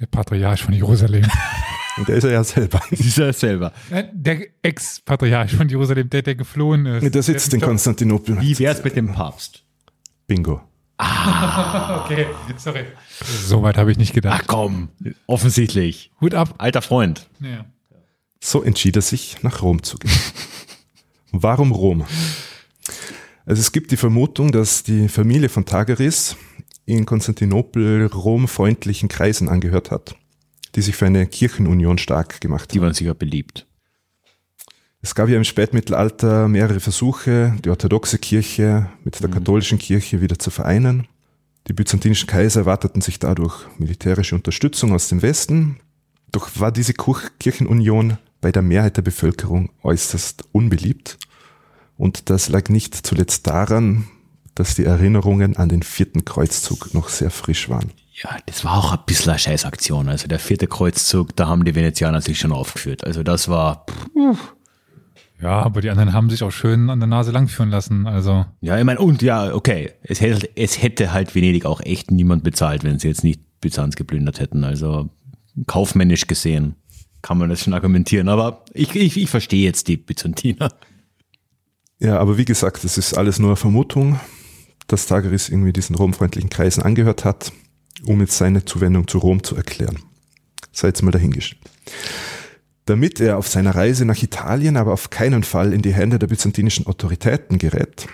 [0.00, 1.24] Der Patriarch von Jerusalem.
[1.96, 2.82] Und der ist er ja selber.
[2.90, 3.72] Ist er selber.
[4.12, 7.14] Der Ex-Patriarch von Jerusalem, der, der geflohen ist.
[7.14, 8.40] Der sitzt in Konstantinopel.
[8.40, 9.64] Wie wär's mit dem Papst?
[10.26, 10.60] Bingo.
[12.04, 12.26] Okay,
[12.56, 12.84] sorry.
[13.46, 14.46] So weit habe ich nicht Ach gedacht.
[14.46, 14.88] komm,
[15.26, 16.12] offensichtlich.
[16.20, 16.54] Hut ab.
[16.58, 17.28] Alter Freund.
[17.40, 17.64] Ja.
[18.40, 20.12] So entschied er sich, nach Rom zu gehen.
[21.32, 22.04] Warum Rom?
[23.46, 26.36] Also es gibt die Vermutung, dass die Familie von Tageris
[26.86, 30.14] in Konstantinopel Rom-freundlichen Kreisen angehört hat,
[30.74, 32.86] die sich für eine Kirchenunion stark gemacht Die haben.
[32.86, 33.66] waren sicher beliebt.
[35.00, 40.38] Es gab ja im Spätmittelalter mehrere Versuche, die orthodoxe Kirche mit der katholischen Kirche wieder
[40.38, 41.06] zu vereinen.
[41.68, 45.78] Die byzantinischen Kaiser erwarteten sich dadurch militärische Unterstützung aus dem Westen.
[46.32, 51.18] Doch war diese Kirchenunion bei der Mehrheit der Bevölkerung äußerst unbeliebt.
[51.96, 54.06] Und das lag nicht zuletzt daran,
[54.54, 57.92] dass die Erinnerungen an den vierten Kreuzzug noch sehr frisch waren.
[58.22, 60.08] Ja, das war auch ein bisschen eine Scheißaktion.
[60.08, 63.04] Also der vierte Kreuzzug, da haben die Venezianer sich schon aufgeführt.
[63.04, 63.86] Also das war.
[64.16, 64.54] Pff.
[65.42, 68.06] Ja, aber die anderen haben sich auch schön an der Nase langführen lassen.
[68.06, 68.46] Also.
[68.60, 69.92] Ja, ich meine, und ja, okay.
[70.02, 73.96] Es hätte, es hätte halt Venedig auch echt niemand bezahlt, wenn sie jetzt nicht Byzanz
[73.96, 74.62] geplündert hätten.
[74.62, 75.10] Also
[75.66, 76.76] kaufmännisch gesehen
[77.20, 78.28] kann man das schon argumentieren.
[78.28, 80.70] Aber ich, ich, ich verstehe jetzt die Byzantiner.
[81.98, 84.20] Ja, aber wie gesagt, das ist alles nur Vermutung,
[84.86, 87.52] dass Tageris irgendwie diesen romfreundlichen Kreisen angehört hat,
[88.06, 89.98] um jetzt seine Zuwendung zu Rom zu erklären.
[90.72, 91.62] Sei jetzt mal dahingestellt.
[92.86, 96.26] Damit er auf seiner Reise nach Italien aber auf keinen Fall in die Hände der
[96.26, 98.06] byzantinischen Autoritäten gerät,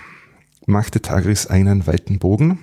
[0.65, 2.59] machte Tagris einen weiten Bogen.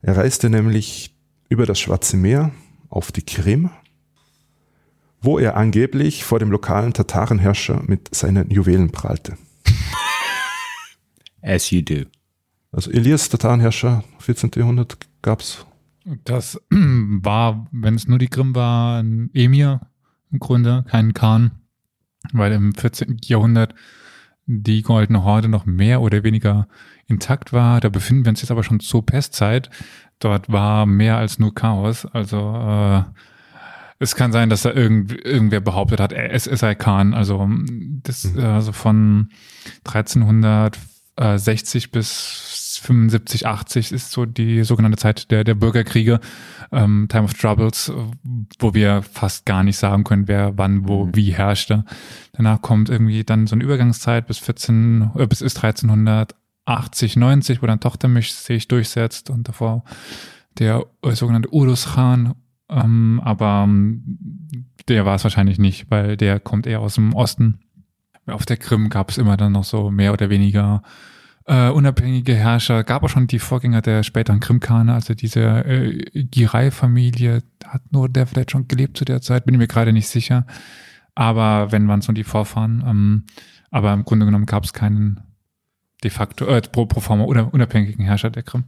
[0.00, 1.14] Er reiste nämlich
[1.48, 2.52] über das Schwarze Meer
[2.88, 3.70] auf die Krim,
[5.20, 9.36] wo er angeblich vor dem lokalen Tatarenherrscher mit seinen Juwelen prahlte.
[11.42, 12.04] As you do.
[12.72, 14.50] Also Elias, Tatarenherrscher, 14.
[14.56, 15.66] Jahrhundert, gab's.
[16.24, 19.80] Das war, wenn es nur die Krim war, ein Emir
[20.30, 21.50] im Grunde, kein Khan,
[22.32, 23.18] weil im 14.
[23.24, 23.74] Jahrhundert
[24.46, 26.68] die Goldene Horde noch mehr oder weniger
[27.08, 27.80] intakt war.
[27.80, 29.70] Da befinden wir uns jetzt aber schon zur Pestzeit.
[30.20, 32.06] Dort war mehr als nur Chaos.
[32.06, 33.02] Also äh,
[33.98, 37.14] es kann sein, dass da irgend, irgendwer behauptet hat, es sei Khan.
[37.14, 37.48] Also
[38.02, 38.40] das mhm.
[38.40, 39.30] also von
[39.84, 46.20] 1360 bis 75, 80 ist so die sogenannte Zeit der, der Bürgerkriege,
[46.72, 47.92] ähm, Time of Troubles,
[48.58, 51.16] wo wir fast gar nicht sagen können, wer wann wo mhm.
[51.16, 51.84] wie herrschte.
[52.32, 57.66] Danach kommt irgendwie dann so eine Übergangszeit bis 14, äh, bis ist 1380, 90, wo
[57.66, 59.84] dann Tochtermisch sich durchsetzt und davor
[60.58, 62.34] der äh, sogenannte Urus Khan
[62.68, 64.02] ähm, aber ähm,
[64.88, 67.60] der war es wahrscheinlich nicht, weil der kommt eher aus dem Osten.
[68.26, 70.82] Auf der Krim gab es immer dann noch so mehr oder weniger
[71.46, 72.84] äh, unabhängige Herrscher.
[72.84, 77.42] Gab auch schon die Vorgänger der späteren Krimkane, also diese äh, Girai-Familie.
[77.64, 80.46] Hat nur der vielleicht schon gelebt zu der Zeit, bin ich mir gerade nicht sicher.
[81.14, 82.84] Aber wenn waren es nur die Vorfahren.
[82.86, 83.24] Ähm,
[83.70, 85.20] aber im Grunde genommen gab es keinen
[86.02, 88.64] de facto, äh, pro, pro forma unabhängigen Herrscher der Krim.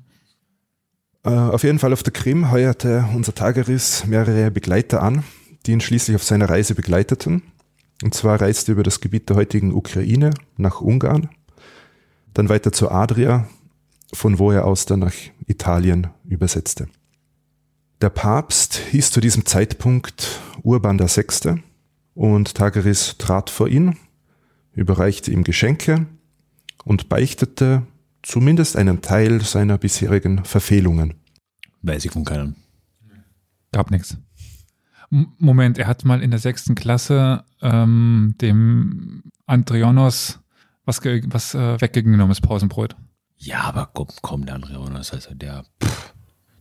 [1.25, 5.25] Äh, auf jeden Fall auf der Krim heuerte unser Tageris mehrere Begleiter an,
[5.67, 7.43] die ihn schließlich auf seiner Reise begleiteten.
[8.03, 11.29] Und zwar reiste er über das Gebiet der heutigen Ukraine nach Ungarn,
[12.38, 13.48] dann weiter zur Adria,
[14.12, 15.14] von wo er aus dann nach
[15.46, 16.88] Italien übersetzte.
[18.01, 21.61] Der Papst hieß zu diesem Zeitpunkt Urban VI.
[22.14, 23.96] und Tageris trat vor ihn,
[24.72, 26.07] überreichte ihm Geschenke
[26.85, 27.83] und beichtete
[28.22, 31.14] zumindest einen Teil seiner bisherigen Verfehlungen.
[31.83, 32.55] Weiß ich von keinem.
[33.72, 34.16] Gab nichts.
[35.11, 40.38] Moment, er hat mal in der sechsten Klasse ähm, dem Andrionos
[40.88, 42.96] was, was äh, weggenommen ist, Pausenbrot.
[43.37, 46.14] Ja, aber komm, komm der Andrionos, also der, pff,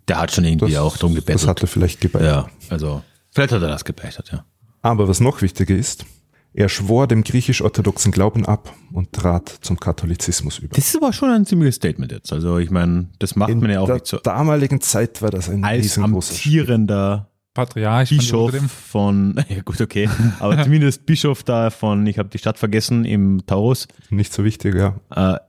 [0.08, 1.42] der hat schon irgendwie das, auch drum gebettelt.
[1.42, 2.30] Das hat er vielleicht gebeichtet.
[2.30, 4.46] Ja, also vielleicht hat er das gebeichtet, ja.
[4.84, 6.06] Aber was noch wichtiger ist,
[6.54, 10.76] er schwor dem griechisch-orthodoxen Glauben ab und trat zum Katholizismus über.
[10.76, 12.32] Das ist aber schon ein ziemliches Statement jetzt.
[12.32, 14.18] Also ich meine, das macht In man ja auch nicht so.
[14.18, 20.08] In der damaligen Zeit war das ein als amtierender Patriarch Bischof von, ja gut, okay,
[20.40, 23.88] aber zumindest Bischof da von, ich habe die Stadt vergessen, im Taurus.
[24.12, 24.96] Nicht so wichtig, ja.
[25.10, 25.40] Äh,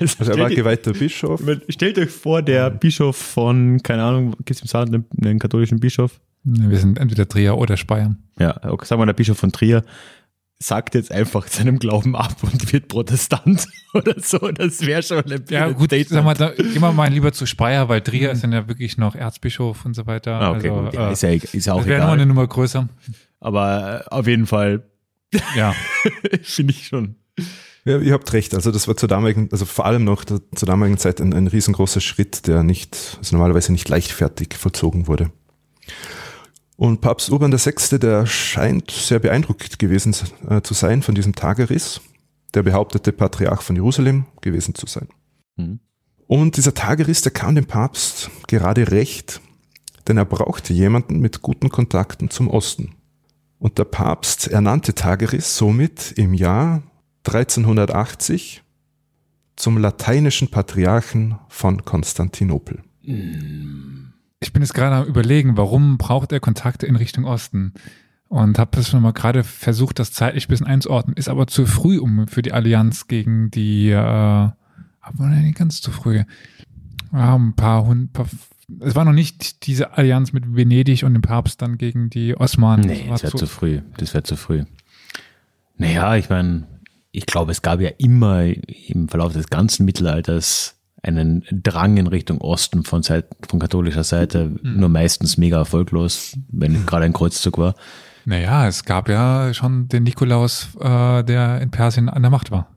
[0.00, 1.42] also er war geweihter Bischof.
[1.68, 5.80] Stellt euch vor, der Bischof von, keine Ahnung, gibt es im Saal einen, einen katholischen
[5.80, 6.18] Bischof?
[6.44, 8.16] Wir sind entweder Trier oder Speyer.
[8.38, 9.84] Ja, okay, sagen wir, der Bischof von Trier
[10.58, 14.38] sagt jetzt einfach seinem Glauben ab und wird Protestant oder so.
[14.38, 17.88] Das wäre schon ein Ja, gut, sag mal, da, gehen wir mal lieber zu Speyer,
[17.88, 20.40] weil Trier ist dann ja wirklich noch Erzbischof und so weiter.
[20.40, 22.46] Ah, okay, also, gut, ja, ist ja, ist ja auch das wäre nochmal eine Nummer
[22.46, 22.88] größer.
[23.40, 24.88] Aber äh, auf jeden Fall,
[25.56, 25.74] ja,
[26.42, 27.16] finde ich schon.
[27.84, 28.54] Ja, ihr habt recht.
[28.54, 32.00] Also das war zur damaligen, also vor allem noch zur damaligen Zeit ein, ein riesengroßer
[32.00, 35.30] Schritt, der nicht, also normalerweise nicht leichtfertig vollzogen wurde.
[36.76, 40.14] Und Papst Urban VI., der scheint sehr beeindruckt gewesen
[40.48, 42.00] äh, zu sein von diesem Tageriss,
[42.52, 45.08] der behauptete Patriarch von Jerusalem gewesen zu sein.
[45.56, 45.80] Mhm.
[46.26, 49.40] Und dieser Tageriss, der kam dem Papst gerade recht,
[50.08, 52.94] denn er brauchte jemanden mit guten Kontakten zum Osten.
[53.58, 56.82] Und der Papst ernannte Tageriss somit im Jahr
[57.26, 58.62] 1380
[59.56, 62.82] zum lateinischen Patriarchen von Konstantinopel.
[63.02, 64.13] Mhm.
[64.44, 67.72] Ich bin jetzt gerade am überlegen, warum braucht er Kontakte in Richtung Osten?
[68.28, 71.16] Und habe das schon mal gerade versucht, das zeitlich ein bisschen einzuordnen.
[71.16, 74.56] Ist aber zu früh um für die Allianz gegen die, äh, aber
[75.26, 76.24] nicht ganz zu früh.
[77.12, 78.26] Ja, ein paar Hund, paar,
[78.80, 82.86] es war noch nicht diese Allianz mit Venedig und dem Papst dann gegen die Osmanen.
[82.86, 83.80] Nee, das, das wäre zu, zu früh.
[83.96, 84.64] Das wäre zu früh.
[85.76, 86.66] Naja, ich meine,
[87.12, 92.40] ich glaube, es gab ja immer im Verlauf des ganzen Mittelalters einen Drang in Richtung
[92.40, 94.80] Osten von, Seite, von katholischer Seite, mhm.
[94.80, 97.74] nur meistens mega erfolglos, wenn gerade ein Kreuzzug war.
[98.24, 102.68] Naja, es gab ja schon den Nikolaus, äh, der in Persien an der Macht war.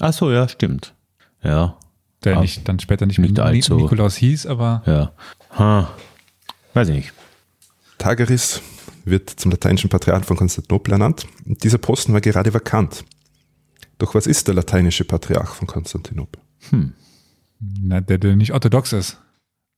[0.00, 0.94] Ach so, ja, stimmt.
[1.42, 1.76] Ja.
[2.24, 4.82] Der nicht, dann später nicht, nicht allzu, Nikolaus hieß, aber.
[4.86, 5.12] Ja.
[5.58, 5.90] Ha.
[6.74, 7.12] Weiß ich nicht.
[7.98, 8.62] Tageris
[9.04, 11.26] wird zum lateinischen Patriarchen von Konstantinopel ernannt.
[11.46, 13.04] Und dieser Posten war gerade vakant.
[13.98, 16.42] Doch was ist der lateinische Patriarch von Konstantinopel?
[16.70, 16.92] Hm.
[17.60, 19.18] Na, der, der nicht orthodox ist.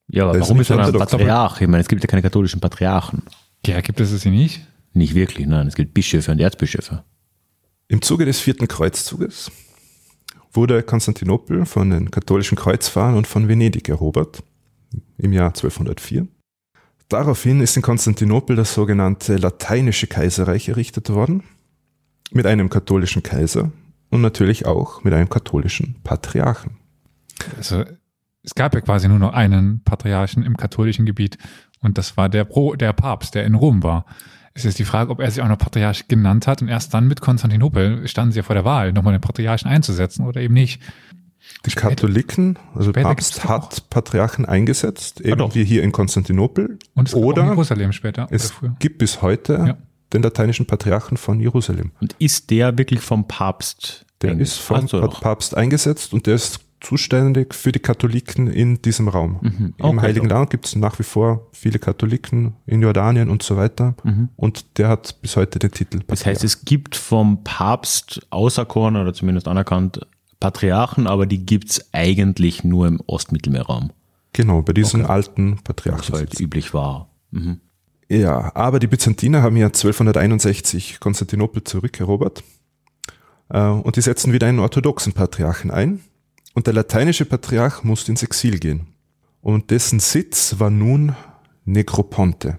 [0.08, 1.60] Ja, aber der warum ist er ein Patriarch?
[1.60, 3.22] Ich meine, es gibt ja keine katholischen Patriarchen.
[3.66, 4.66] Ja, gibt es es hier nicht?
[4.94, 5.66] Nicht wirklich, nein.
[5.66, 7.04] Es gibt Bischöfe und Erzbischöfe.
[7.88, 9.50] Im Zuge des vierten Kreuzzuges
[10.52, 14.42] wurde Konstantinopel von den katholischen Kreuzfahrern und von Venedig erobert
[15.18, 16.26] im Jahr 1204.
[17.08, 21.42] Daraufhin ist in Konstantinopel das sogenannte Lateinische Kaiserreich errichtet worden,
[22.30, 23.72] mit einem katholischen Kaiser
[24.10, 26.76] und natürlich auch mit einem katholischen Patriarchen.
[27.56, 27.84] Also
[28.42, 31.38] es gab ja quasi nur noch einen Patriarchen im katholischen Gebiet
[31.80, 34.04] und das war der, Pro, der Papst, der in Rom war.
[34.54, 37.06] Es ist die Frage, ob er sich auch noch Patriarch genannt hat und erst dann
[37.06, 40.82] mit Konstantinopel standen sie ja vor der Wahl, nochmal den Patriarchen einzusetzen oder eben nicht.
[41.64, 46.78] Die Später, Katholiken, also Papst hat Patriarchen eingesetzt, eben ah, wie hier in Konstantinopel.
[46.94, 48.26] Und es oder in Jerusalem später.
[48.30, 49.78] Es gibt bis heute ja.
[50.12, 51.92] den lateinischen Patriarchen von Jerusalem.
[52.00, 54.06] Und ist der wirklich vom Papst?
[54.20, 59.38] Der ist vom Papst eingesetzt und der ist zuständig für die Katholiken in diesem Raum.
[59.40, 59.74] Mhm.
[59.78, 60.34] Okay, Im Heiligen so.
[60.34, 63.94] Land gibt es nach wie vor viele Katholiken in Jordanien und so weiter.
[64.04, 64.28] Mhm.
[64.36, 65.98] Und der hat bis heute den Titel.
[65.98, 66.18] Patriarch.
[66.18, 70.06] Das heißt, es gibt vom Papst auserkoren oder zumindest anerkannt
[70.40, 73.90] Patriarchen, aber die gibt es eigentlich nur im Ostmittelmeerraum.
[74.32, 75.12] Genau, bei diesen okay.
[75.12, 76.12] alten Patriarchen.
[76.12, 77.08] Was halt üblich war.
[77.30, 77.60] Mhm.
[78.08, 82.42] Ja, aber die Byzantiner haben ja 1261 Konstantinopel zurückerobert.
[83.50, 86.00] Äh, und die setzen wieder einen orthodoxen Patriarchen ein.
[86.58, 88.88] Und der lateinische Patriarch musste ins Exil gehen.
[89.42, 91.14] Und dessen Sitz war nun
[91.64, 92.58] Negroponte.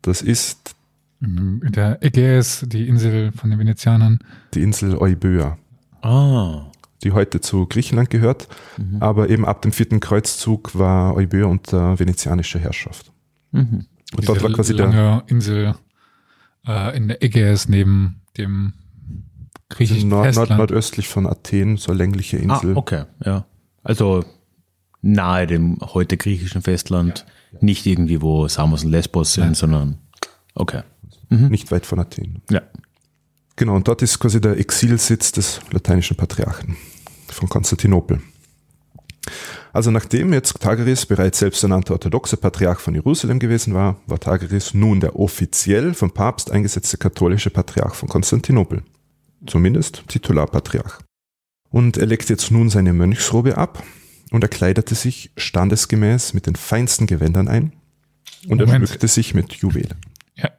[0.00, 0.74] Das ist
[1.20, 4.20] der Ägäis, die Insel von den Venezianern.
[4.54, 5.58] Die Insel Euböa.
[6.00, 6.70] Ah
[7.04, 8.48] die heute zu Griechenland gehört.
[8.78, 9.02] Mhm.
[9.02, 13.12] Aber eben ab dem vierten Kreuzzug war Euböa unter venezianischer Herrschaft.
[13.52, 13.60] Mhm.
[13.60, 13.86] Und
[14.22, 15.74] Diese dort war quasi lange der Insel
[16.66, 18.72] äh, in der Ägäis neben dem
[19.68, 22.74] griechischen Nord, Nord nordöstlich von Athen, so eine längliche ah, Insel.
[22.74, 23.46] Ah, okay, ja.
[23.82, 24.24] Also
[25.02, 27.58] nahe dem heute griechischen Festland, ja.
[27.60, 29.54] nicht irgendwie, wo Samos und Lesbos sind, Nein.
[29.54, 29.98] sondern
[30.54, 30.82] okay.
[31.28, 31.48] Mhm.
[31.48, 32.42] Nicht weit von Athen.
[32.50, 32.62] Ja.
[33.56, 36.76] Genau, und dort ist quasi der Exilsitz des lateinischen Patriarchen
[37.28, 38.20] von Konstantinopel.
[39.72, 45.00] Also nachdem jetzt Tageris bereits selbsternannter orthodoxer Patriarch von Jerusalem gewesen war, war Tageris nun
[45.00, 48.82] der offiziell vom Papst eingesetzte katholische Patriarch von Konstantinopel.
[49.46, 51.00] Zumindest Titularpatriarch.
[51.70, 53.82] Und er legte jetzt nun seine Mönchsrobe ab
[54.30, 57.72] und er kleidete sich standesgemäß mit den feinsten Gewändern ein
[58.48, 58.70] und Moment.
[58.70, 59.94] er schmückte sich mit Juwelen.
[60.34, 60.50] Ja,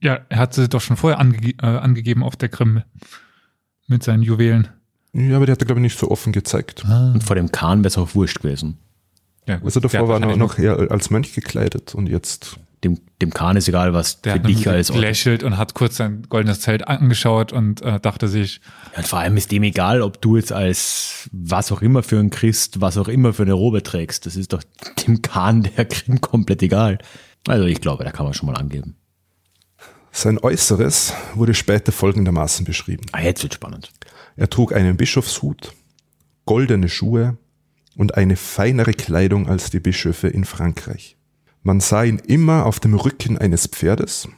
[0.00, 2.82] ja, er hat sie doch schon vorher ange äh, angegeben auf der Krim
[3.88, 4.68] mit seinen Juwelen.
[5.12, 6.84] Ja, aber der hat er, glaube ich, nicht so offen gezeigt.
[6.86, 7.12] Ah.
[7.12, 8.78] Und vor dem Kahn wäre es auch wurscht gewesen.
[9.46, 12.58] Ja, gut, also davor war er noch eher als Mönch gekleidet und jetzt.
[12.84, 14.94] Dem, dem Kahn ist egal, was der für dich als.
[14.94, 18.60] lächelt und hat kurz sein goldenes Zelt angeschaut und äh, dachte sich.
[18.92, 22.18] Ja, und vor allem ist dem egal, ob du jetzt als was auch immer für
[22.18, 24.26] ein Christ, was auch immer für eine Robe trägst.
[24.26, 24.62] Das ist doch
[25.06, 26.98] dem Kahn der Krim komplett egal.
[27.48, 28.96] Also ich glaube, da kann man schon mal angeben.
[30.12, 33.04] Sein Äußeres wurde später folgendermaßen beschrieben.
[33.12, 33.90] Ah, jetzt wird spannend.
[34.36, 35.72] Er trug einen Bischofshut,
[36.46, 37.36] goldene Schuhe
[37.96, 41.16] und eine feinere Kleidung als die Bischöfe in Frankreich.
[41.66, 44.28] Man sah ihn immer auf dem Rücken eines Pferdes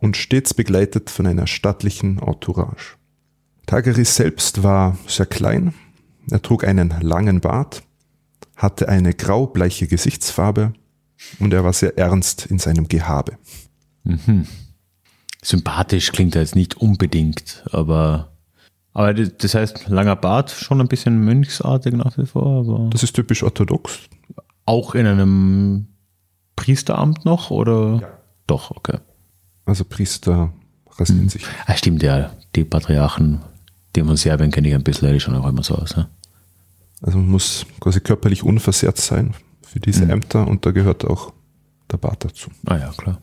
[0.00, 2.96] und stets begleitet von einer stattlichen Entourage.
[3.64, 5.72] Tageris selbst war sehr klein,
[6.30, 7.82] er trug einen langen Bart,
[8.56, 10.74] hatte eine graubleiche Gesichtsfarbe
[11.38, 13.38] und er war sehr ernst in seinem Gehabe.
[14.02, 14.46] Mhm
[15.46, 18.32] sympathisch klingt er jetzt nicht unbedingt, aber,
[18.92, 22.60] aber das heißt, langer Bart, schon ein bisschen mönchsartig nach wie vor.
[22.60, 24.08] Aber das ist typisch orthodox.
[24.64, 25.93] Auch in einem
[26.56, 27.98] Priesteramt noch oder?
[28.00, 28.18] Ja.
[28.46, 28.98] Doch, okay.
[29.64, 30.52] Also Priester
[30.98, 31.28] rasieren hm.
[31.28, 31.44] sich.
[31.66, 32.32] Ah, stimmt, ja.
[32.54, 33.40] Die Patriarchen,
[33.96, 35.94] die von Serbien kenne ich ein bisschen, die schauen auch immer so aus.
[35.96, 36.08] Ja?
[37.02, 40.10] Also man muss quasi körperlich unversehrt sein für diese hm.
[40.10, 41.32] Ämter und da gehört auch
[41.90, 42.50] der Bart dazu.
[42.66, 43.20] Ah ja, klar.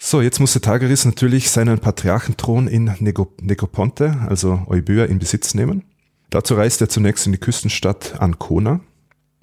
[0.00, 5.82] So, jetzt musste Tageris natürlich seinen Patriarchenthron in Negoponte, also Euböa, in Besitz nehmen.
[6.30, 8.80] Dazu reiste er zunächst in die Küstenstadt Ancona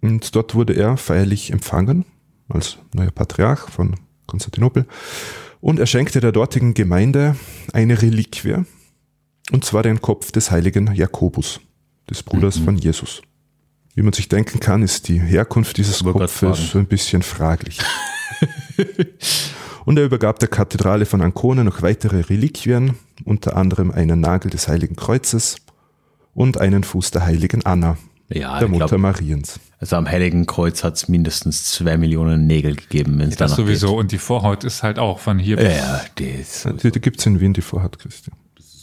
[0.01, 2.05] und dort wurde er feierlich empfangen
[2.49, 3.95] als neuer Patriarch von
[4.27, 4.85] Konstantinopel
[5.65, 7.35] und er schenkte der dortigen Gemeinde
[7.73, 8.65] eine Reliquie,
[9.51, 11.59] Und zwar den Kopf des heiligen Jakobus,
[12.09, 13.23] des Bruders von Jesus.
[13.95, 16.03] Wie man sich denken kann, ist die Herkunft dieses.
[16.03, 17.79] Kopfes so ein bisschen fraglich.
[19.85, 24.67] Und er übergab der Kathedrale von Ancona noch weitere Reliquien, unter anderem einen Nagel des
[24.67, 25.57] Heiligen Kreuzes
[26.33, 27.97] und einen Fuß der Heiligen Anna,
[28.30, 29.59] Ja, der Mutter glaube, Mariens.
[29.80, 33.95] also am Heiligen Kreuz hat es mindestens zwei Millionen Nägel gegeben, wenn es Das sowieso.
[33.97, 35.57] Und die Vorhaut ist halt auch von hier.
[35.57, 35.78] Geht.
[35.78, 38.36] Ja, das, Die, die gibt es in Wien, die Vorhat, Christian.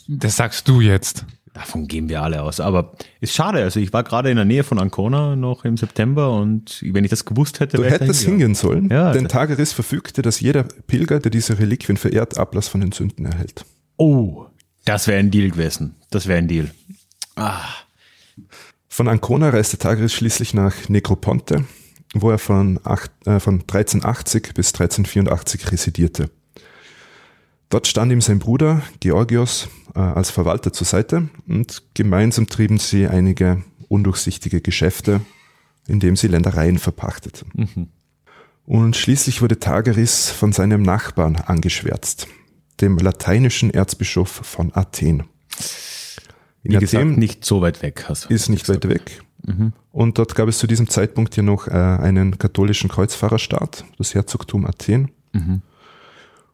[0.06, 1.24] Das sagst du jetzt.
[1.54, 2.60] davon gehen wir alle aus.
[2.60, 3.62] Aber ist schade.
[3.62, 7.10] Also ich war gerade in der Nähe von Ancona noch im September und wenn ich
[7.10, 10.38] das gewusst hätte, Du wäre ich da hättest hingehen sollen, Ja, denn Tageris verfügte, dass
[10.40, 13.64] jeder Pilger, der diese Reliquien verehrt, Ablass von den Sünden erhält.
[13.96, 14.46] Oh,
[14.84, 15.96] das wäre ein Deal gewesen.
[16.10, 16.70] Das wäre ein Deal.
[18.92, 21.64] Von Ancona reiste Tageris schließlich nach Negroponte,
[22.12, 26.28] wo er von, acht, äh, von 1380 bis 1384 residierte.
[27.70, 33.06] Dort stand ihm sein Bruder Georgios äh, als Verwalter zur Seite und gemeinsam trieben sie
[33.06, 35.22] einige undurchsichtige Geschäfte,
[35.88, 37.88] indem sie Ländereien verpachteten.
[38.66, 42.28] Und schließlich wurde Tageris von seinem Nachbarn angeschwärzt,
[42.82, 45.22] dem lateinischen Erzbischof von Athen.
[46.62, 48.04] In Wie gesagt, Athen nicht so weit weg.
[48.08, 48.28] Also.
[48.28, 49.22] ist nicht weit weg.
[49.90, 54.64] Und dort gab es zu diesem Zeitpunkt ja noch äh, einen katholischen Kreuzfahrerstaat, das Herzogtum
[54.64, 55.10] Athen.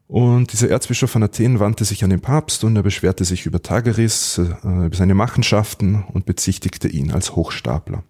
[0.06, 3.60] Und dieser Erzbischof von Athen wandte sich an den Papst und er beschwerte sich über
[3.60, 8.02] Tageris, äh, über seine Machenschaften und bezichtigte ihn als Hochstapler.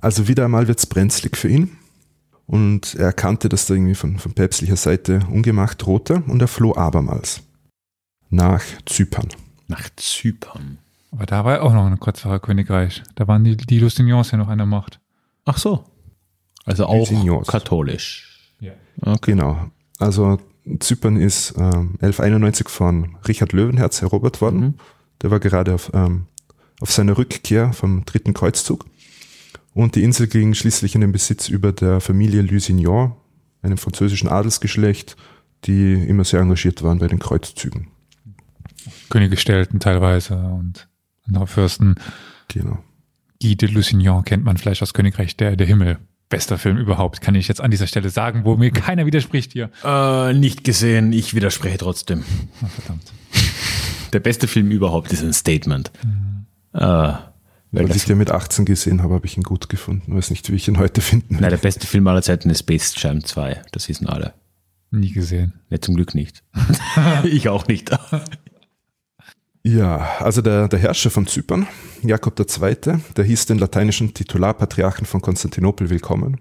[0.00, 1.76] Also wieder einmal wird's brenzlig für ihn.
[2.46, 6.74] Und er erkannte, dass da irgendwie von, von päpstlicher Seite Ungemach drohte und er floh
[6.74, 7.42] abermals
[8.30, 9.28] nach Zypern.
[9.66, 10.78] Nach Zypern.
[11.10, 13.02] Aber da war ja auch noch ein Kreuzfahrerkönigreich.
[13.14, 15.00] Da waren die, die Lustignons ja noch an der Macht.
[15.44, 15.84] Ach so.
[16.64, 17.44] Also auch Lusignan.
[17.44, 18.52] katholisch.
[18.60, 18.72] Ja.
[19.00, 19.32] Okay.
[19.32, 19.70] Genau.
[19.98, 20.38] Also
[20.80, 24.60] Zypern ist ähm, 1191 von Richard Löwenherz erobert worden.
[24.60, 24.74] Mhm.
[25.22, 26.26] Der war gerade auf, ähm,
[26.80, 28.86] auf seiner Rückkehr vom dritten Kreuzzug.
[29.74, 33.12] Und die Insel ging schließlich in den Besitz über der Familie Lusignan,
[33.62, 35.16] einem französischen Adelsgeschlecht,
[35.64, 37.88] die immer sehr engagiert waren bei den Kreuzzügen.
[39.10, 40.88] Könige stellten teilweise und
[41.26, 41.96] andere Fürsten.
[42.48, 42.78] Genau.
[43.40, 45.98] Guy de Lusignan kennt man vielleicht aus Königreich der, der Himmel.
[46.30, 49.70] Bester Film überhaupt, kann ich jetzt an dieser Stelle sagen, wo mir keiner widerspricht hier.
[49.84, 52.24] Äh, nicht gesehen, ich widerspreche trotzdem.
[52.62, 53.12] Oh, verdammt.
[54.12, 55.92] Der beste Film überhaupt ist ein Statement.
[56.72, 60.14] Äh, weil Als ich den mit 18 gesehen habe, habe ich ihn gut gefunden.
[60.16, 61.56] Weiß nicht, wie ich ihn heute finden nein, werde.
[61.56, 63.62] der beste Film aller Zeiten ist Space Jam 2.
[63.72, 64.32] Das wissen alle.
[64.92, 65.54] Nie gesehen.
[65.70, 66.44] Ne, zum Glück nicht.
[67.24, 67.90] ich auch nicht.
[69.66, 71.66] Ja, also der, der Herrscher von Zypern,
[72.02, 76.38] Jakob II., der hieß den lateinischen Titularpatriarchen von Konstantinopel willkommen.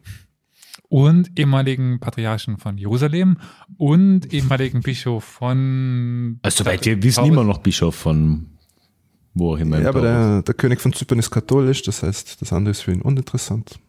[0.89, 3.37] Und ehemaligen Patriarchen von Jerusalem
[3.77, 6.39] und ehemaligen Bischof von.
[6.41, 8.49] Also soweit wir wissen immer noch Bischof von
[9.33, 9.77] wo auch immer.
[9.77, 12.81] im Ja, aber der, der König von Zypern ist katholisch, das heißt, das andere ist
[12.81, 13.79] für ihn uninteressant.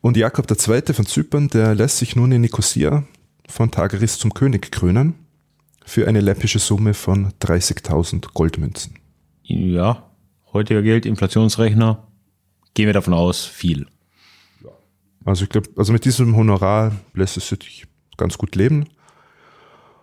[0.00, 0.82] Und Jakob II.
[0.92, 3.04] von Zypern, der lässt sich nun in Nikosia
[3.48, 5.14] von Tageris zum König krönen
[5.84, 8.96] für eine läppische Summe von 30.000 Goldmünzen.
[9.42, 10.10] Ja,
[10.52, 12.06] heutiger Geld, Inflationsrechner.
[12.74, 13.86] Gehen wir davon aus, viel.
[15.24, 18.86] Also ich glaube, also mit diesem Honorar lässt es sich ganz gut leben.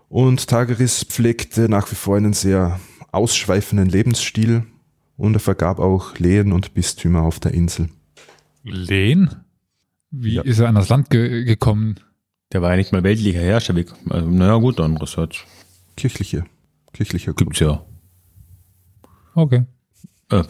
[0.09, 2.79] Und Tageris pflegte nach wie vor einen sehr
[3.11, 4.63] ausschweifenden Lebensstil
[5.17, 7.89] und er vergab auch Lehen und Bistümer auf der Insel.
[8.63, 9.29] Lehn?
[10.11, 10.41] Wie Ja.
[10.43, 11.99] ist er an das Land ge gekommen?
[12.51, 13.73] Der war ja nicht mal weltlicher Herrscher.
[14.09, 15.45] Also, naja, gut, andererseits
[16.01, 16.45] Kirchliche,
[16.93, 17.85] kirchlicher gibt's ja.
[19.35, 19.65] Okay.
[20.31, 20.43] Äh,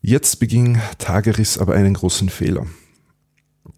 [0.00, 2.66] Jetzt beging Tageris aber einen großen Fehler.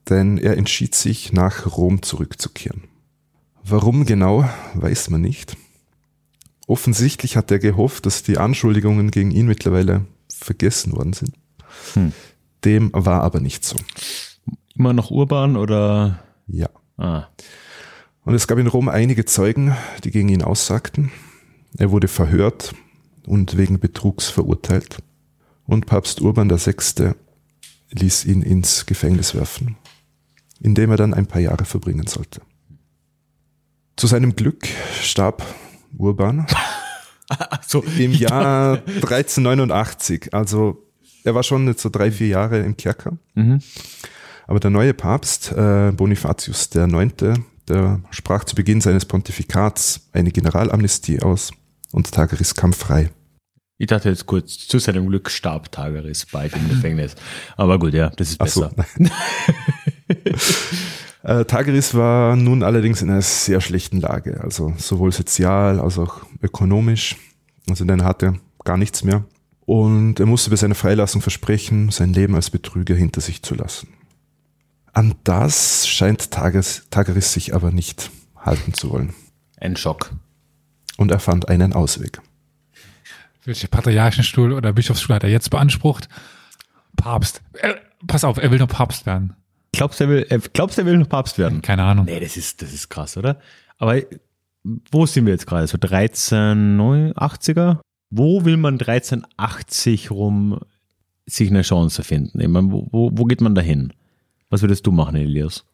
[0.09, 2.84] Denn er entschied sich, nach Rom zurückzukehren.
[3.62, 5.59] Warum genau, weiß man nicht.
[6.66, 11.34] Offensichtlich hat er gehofft, dass die Anschuldigungen gegen ihn mittlerweile vergessen worden sind.
[11.92, 12.12] Hm.
[12.64, 13.76] Dem war aber nicht so.
[14.74, 16.24] immer noch urban oder?
[16.47, 16.70] Ja.
[16.97, 17.26] Ah,
[18.27, 21.12] Und es gab in Rom einige Zeugen, die gegen ihn aussagten.
[21.79, 22.74] Er wurde verhört
[23.24, 24.99] und wegen Betrugs verurteilt.
[25.64, 27.12] Und Papst Urban VI.
[27.93, 29.77] ließ ihn ins Gefängnis werfen,
[30.61, 32.41] in dem er dann ein paar Jahre verbringen sollte.
[33.95, 34.66] Zu seinem Glück
[35.01, 35.45] starb
[35.97, 36.49] Urban
[37.66, 37.85] so.
[37.97, 40.35] im Jahr 1389.
[40.35, 40.85] Also
[41.22, 43.18] er war schon jetzt so drei, vier Jahre im Kerker.
[43.37, 43.61] Mhm.
[44.49, 51.20] Aber der neue Papst, äh, Bonifatius IX., der sprach zu Beginn seines Pontifikats eine Generalamnestie
[51.20, 51.52] aus
[51.92, 53.10] und Tageris kam frei.
[53.78, 57.14] Ich dachte jetzt kurz, zu seinem Glück starb Tageris bald im Gefängnis.
[57.56, 58.68] Aber gut, ja, das ist Ach so.
[58.68, 59.12] besser.
[61.26, 66.20] Äh, Tageris war nun allerdings in einer sehr schlechten Lage, also sowohl sozial als auch
[66.40, 67.16] ökonomisch.
[67.68, 69.24] Also denn er hatte gar nichts mehr.
[69.64, 73.88] Und er musste bei seiner Freilassung versprechen, sein Leben als Betrüger hinter sich zu lassen.
[74.97, 79.12] An das scheint Tages, Tageris sich aber nicht halten zu wollen.
[79.59, 80.11] Ein Schock.
[80.97, 82.22] Und er fand einen Ausweg.
[83.44, 86.09] Welche Patriarchenstuhl oder Bischofsstuhl hat er jetzt beansprucht?
[86.97, 87.42] Papst.
[87.61, 87.74] Äh,
[88.07, 89.36] pass auf, er will nur Papst werden.
[89.72, 91.61] Glaubst du, er will, äh, glaubst, er will noch Papst werden?
[91.61, 92.07] Keine Ahnung.
[92.07, 93.38] Nee, das ist, das ist krass, oder?
[93.76, 94.01] Aber
[94.90, 95.66] wo sind wir jetzt gerade?
[95.66, 97.80] So 1380er?
[98.09, 100.59] Wo will man 1380 rum
[101.26, 102.40] sich eine Chance finden?
[102.40, 103.92] Ich meine, wo, wo, wo geht man da hin?
[104.57, 105.66] Was würdest du machen, Elias?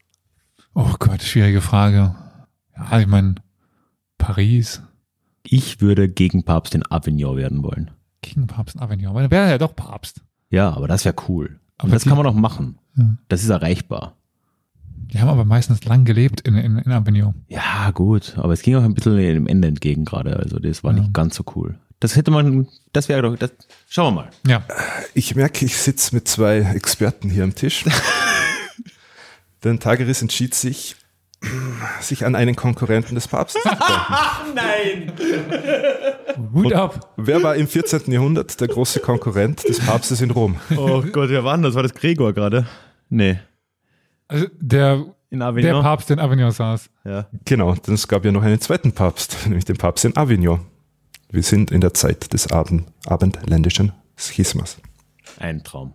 [0.74, 2.16] Oh Gott, schwierige Frage.
[2.76, 3.36] Ja, ich meine,
[4.18, 4.82] Paris.
[5.44, 7.92] Ich würde gegen Papst in Avignon werden wollen.
[8.22, 9.10] Gegen Papst in Avignon.
[9.10, 10.20] Aber dann wäre er ja doch Papst.
[10.50, 11.60] Ja, aber das wäre cool.
[11.78, 12.76] Aber Und das die- kann man auch machen.
[12.96, 13.16] Ja.
[13.28, 14.16] Das ist erreichbar.
[14.84, 17.34] Die haben aber meistens lang gelebt in, in, in Avignon.
[17.46, 18.36] Ja, gut.
[18.36, 20.36] Aber es ging auch ein bisschen dem Ende entgegen gerade.
[20.38, 20.98] Also das war Ja.
[21.02, 21.78] nicht ganz so cool.
[22.00, 23.52] Das hätte man, das wäre doch, das,
[23.88, 24.30] schauen wir mal.
[24.44, 24.64] Ja.
[25.14, 27.84] Ich merke, ich sitze mit zwei Experten hier am Tisch.
[29.64, 30.96] Denn Tageris entschied sich,
[32.00, 34.54] sich an einen Konkurrenten des Papstes zu wenden.
[34.54, 35.12] Nein!
[36.52, 37.12] Hut ab.
[37.16, 38.10] Wer war im 14.
[38.12, 40.56] Jahrhundert der große Konkurrent des Papstes in Rom?
[40.76, 41.74] Oh Gott, wer war denn das?
[41.74, 42.66] War das Gregor gerade?
[43.08, 43.38] Nee.
[44.28, 45.80] Also der, In der?
[45.80, 46.88] Papst in Avignon saß.
[47.04, 47.26] ja.
[47.44, 50.60] Genau, denn es gab ja noch einen zweiten Papst, nämlich den Papst in Avignon.
[51.30, 54.78] Wir sind in der Zeit des Abend, abendländischen Schismas.
[55.38, 55.94] Ein Traum.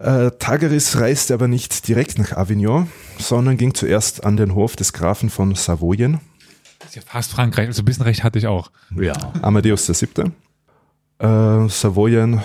[0.00, 2.88] Äh, Tageris reiste aber nicht direkt nach Avignon,
[3.18, 6.20] sondern ging zuerst an den Hof des Grafen von Savoyen,
[6.78, 7.66] Das ist ja fast Frankreich.
[7.66, 8.70] Also ein bisschen recht hatte ich auch.
[8.96, 9.14] Ja.
[9.42, 10.30] Amadeus VII.
[11.18, 12.40] Äh, Savoyen,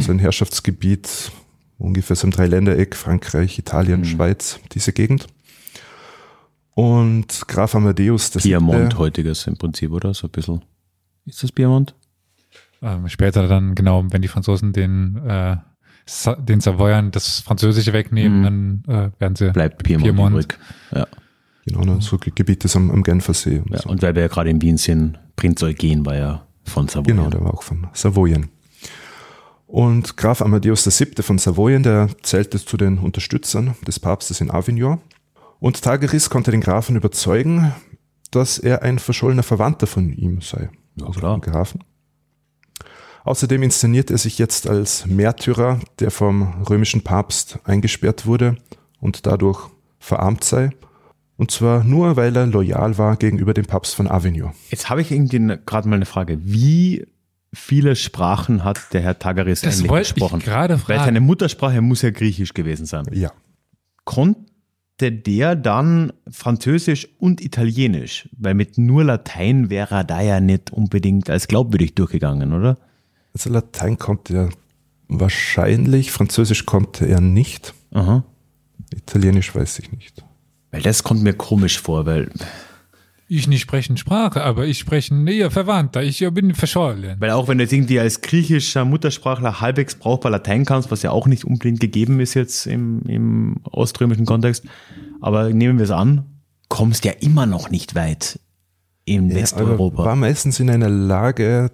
[0.00, 1.32] sein Herrschaftsgebiet,
[1.78, 5.26] ungefähr so im Dreiländereck, Frankreich, Italien, Schweiz, diese Gegend.
[6.74, 8.42] Und Graf Amadeus VII.
[8.42, 10.14] Piemont heutiges im Prinzip, oder?
[10.14, 10.64] So ein bisschen.
[11.26, 11.96] Ist das Piemont?
[12.80, 15.56] Ähm, später dann, genau, wenn die Franzosen den, äh,
[16.38, 20.32] den Savoyern das Französische wegnehmen, dann äh, werden sie Bleibt Piemont, Piemont.
[20.34, 20.58] übrig.
[20.94, 21.06] Ja.
[21.66, 23.58] Genau, ne, so Ge- Gebiete am, am Genfersee.
[23.58, 23.78] und ja.
[23.82, 23.88] so.
[23.90, 27.16] Und weil wir ja gerade in Wien sind, Prinz Eugen war ja von Savoyen.
[27.18, 28.48] Genau, der war auch von Savoyen.
[29.66, 31.22] Und Graf Amadeus VII.
[31.22, 35.00] von Savoyen, der zählte zu den Unterstützern des Papstes in Avignon.
[35.60, 37.72] Und Tageris konnte den Grafen überzeugen,
[38.30, 40.70] dass er ein verschollener Verwandter von ihm sei.
[40.96, 41.38] Ja, also klar.
[41.40, 41.84] Grafen.
[43.28, 48.56] Außerdem inszeniert er sich jetzt als Märtyrer, der vom römischen Papst eingesperrt wurde
[49.00, 49.68] und dadurch
[49.98, 50.70] verarmt sei.
[51.36, 54.52] Und zwar nur, weil er loyal war gegenüber dem Papst von Avignon.
[54.70, 56.38] Jetzt habe ich irgendwie gerade mal eine Frage.
[56.40, 57.06] Wie
[57.52, 60.40] viele Sprachen hat der Herr Tagaris Das eigentlich wollte ich gesprochen?
[60.40, 61.04] gerade Weil fragen.
[61.04, 63.04] seine Muttersprache muss ja Griechisch gewesen sein.
[63.12, 63.32] Ja.
[64.04, 68.30] Konnte der dann Französisch und Italienisch?
[68.38, 72.78] Weil mit nur Latein wäre er da ja nicht unbedingt als glaubwürdig durchgegangen, oder?
[73.38, 74.48] Also Latein konnte er
[75.06, 78.24] wahrscheinlich, Französisch konnte er nicht, Aha.
[78.92, 80.24] Italienisch weiß ich nicht.
[80.72, 82.30] Weil das kommt mir komisch vor, weil,
[83.28, 86.02] Ich nicht sprechen Sprache, aber ich spreche näher Verwandter.
[86.02, 87.14] Ich bin verschollen.
[87.20, 91.12] weil auch wenn du jetzt irgendwie als griechischer Muttersprachler halbwegs brauchbar Latein kannst, was ja
[91.12, 94.64] auch nicht unbedingt gegeben ist jetzt im, im oströmischen Kontext,
[95.20, 96.24] aber nehmen wir es an,
[96.68, 98.40] kommst ja immer noch nicht weit
[99.04, 100.04] in Ja, aber Westeuropa.
[100.04, 101.70] war meistens in einer Lage,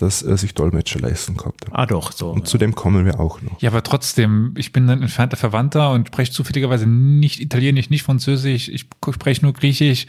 [0.00, 1.68] dass er sich Dolmetscher leisten konnte.
[1.72, 2.30] ah doch, so.
[2.30, 3.60] Und zu dem kommen wir auch noch.
[3.60, 8.68] Ja, aber trotzdem, ich bin ein entfernter Verwandter und spreche zufälligerweise nicht Italienisch, nicht Französisch,
[8.68, 10.06] ich spreche nur Griechisch.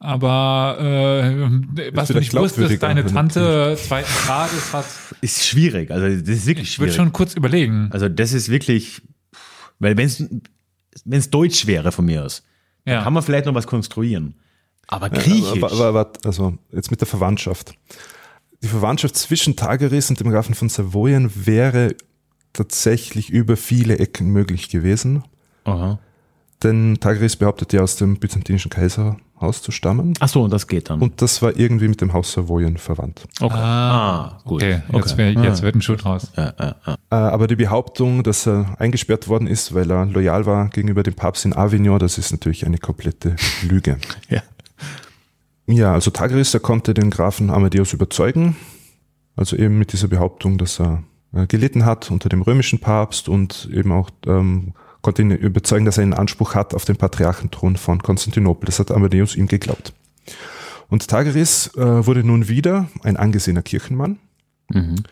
[0.00, 4.84] Aber äh, was du nicht wusstest, deine Tante zweiten Grades hat.
[5.20, 6.94] ist schwierig, also das ist wirklich Ich würde schwierig.
[6.94, 7.88] schon kurz überlegen.
[7.92, 9.02] Also das ist wirklich,
[9.80, 10.06] weil wenn
[11.18, 12.42] es Deutsch wäre von mir aus,
[12.86, 13.02] Ja.
[13.02, 14.34] kann man vielleicht noch was konstruieren.
[14.86, 17.74] Aber Griechisch, Aber, aber, aber, also jetzt mit der Verwandtschaft.
[18.62, 21.94] Die Verwandtschaft zwischen Tageris und dem Grafen von Savoyen wäre
[22.52, 25.22] tatsächlich über viele Ecken möglich gewesen.
[25.64, 25.98] Aha.
[26.64, 30.14] Denn Tageris behauptet ja aus dem byzantinischen Kaiserhaus zu stammen.
[30.18, 31.00] Ach so, und das geht dann.
[31.00, 33.28] Und das war irgendwie mit dem Haus Savoyen verwandt.
[33.40, 33.54] okay.
[33.56, 34.60] Ah, gut.
[34.64, 35.16] Okay, jetzt, Okay.
[35.18, 35.62] wär, jetzt Ah.
[35.62, 36.32] wird ein Schuh draus.
[36.36, 36.94] Ja, ja, ja.
[37.10, 41.14] Äh, Aber die Behauptung, dass er eingesperrt worden ist, weil er loyal war gegenüber dem
[41.14, 43.98] Papst in Avignon, das ist natürlich eine komplette Lüge.
[44.28, 44.42] Ja.
[45.68, 48.56] Ja, also Tageris, der konnte den Grafen Amadeus überzeugen.
[49.36, 53.68] Also eben mit dieser Behauptung, dass er äh, gelitten hat unter dem römischen Papst und
[53.72, 58.02] eben auch ähm, konnte ihn überzeugen, dass er einen Anspruch hat auf den Patriarchenthron von
[58.02, 58.66] Konstantinopel.
[58.66, 59.92] Das hat Amadeus ihm geglaubt.
[60.88, 64.18] Und Tageris äh, wurde nun wieder ein angesehener Kirchenmann.
[64.70, 65.04] Mhm.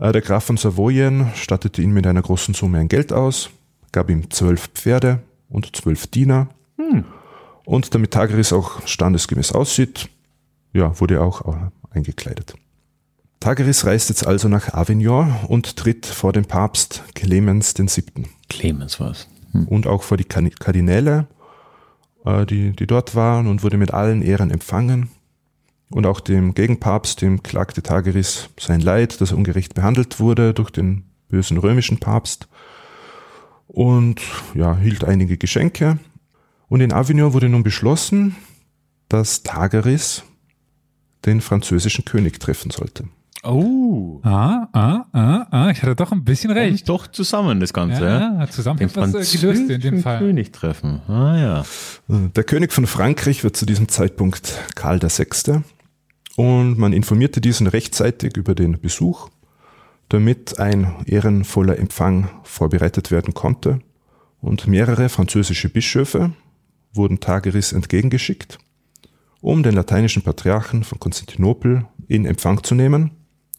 [0.00, 3.50] Äh, Der Graf von Savoyen stattete ihn mit einer großen Summe an Geld aus,
[3.92, 6.48] gab ihm zwölf Pferde und zwölf Diener.
[7.64, 10.08] Und damit Tageris auch standesgemäß aussieht,
[10.72, 12.54] ja, wurde er auch äh, eingekleidet.
[13.40, 18.26] Tageris reist jetzt also nach Avignon und tritt vor den Papst Clemens VII.
[18.48, 19.28] Clemens war's.
[19.66, 21.26] und auch vor die Kardinäle,
[22.24, 25.10] äh, die, die dort waren und wurde mit allen Ehren empfangen.
[25.90, 30.70] Und auch dem Gegenpapst, dem klagte Tageris sein Leid, dass er ungerecht behandelt wurde durch
[30.70, 32.48] den bösen römischen Papst.
[33.66, 34.20] Und
[34.54, 35.98] ja, hielt einige Geschenke.
[36.72, 38.34] Und in Avignon wurde nun beschlossen,
[39.10, 40.22] dass Tageris
[41.26, 43.04] den französischen König treffen sollte.
[43.42, 44.20] Oh.
[44.22, 46.72] Ah, ah, ah, ah, ich hatte doch ein bisschen recht.
[46.76, 48.38] Echt doch zusammen das Ganze, ja?
[48.38, 50.18] Ja, zusammen Den etwas äh, gelöst in dem französischen Fall.
[50.20, 51.02] König treffen.
[51.08, 51.64] Ah ja.
[52.08, 55.60] Der König von Frankreich wird zu diesem Zeitpunkt Karl VI.
[56.36, 59.28] Und man informierte diesen rechtzeitig über den Besuch,
[60.08, 63.80] damit ein ehrenvoller Empfang vorbereitet werden konnte.
[64.40, 66.32] Und mehrere französische Bischöfe
[66.92, 68.58] wurden Tageris entgegengeschickt,
[69.40, 73.12] um den lateinischen Patriarchen von Konstantinopel in Empfang zu nehmen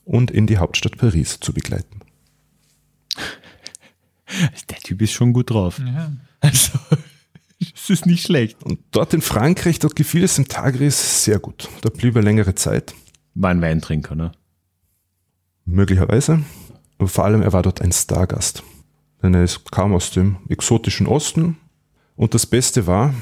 [0.06, 2.02] und in die Hauptstadt Paris zu begleiten.
[4.70, 5.80] Der Typ ist schon gut drauf.
[5.80, 6.12] Ja.
[6.42, 6.78] Also,
[7.60, 8.62] das ist nicht schlecht.
[8.64, 11.70] Und dort in Frankreich, dort gefiel es dem Tageris sehr gut.
[11.80, 12.94] Da blieb er längere Zeit.
[13.34, 14.34] War ein Weintrinker, ne?
[15.64, 16.44] Möglicherweise.
[16.98, 18.62] Aber vor allem, er war dort ein Stargast.
[19.22, 21.56] Denn er ist- kam aus dem exotischen Osten.
[22.16, 23.14] Und das Beste war,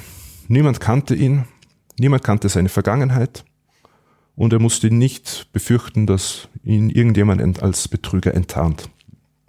[0.47, 1.45] niemand kannte ihn,
[1.99, 3.45] niemand kannte seine Vergangenheit.
[4.35, 8.89] Und er musste nicht befürchten, dass ihn irgendjemand als Betrüger enttarnt.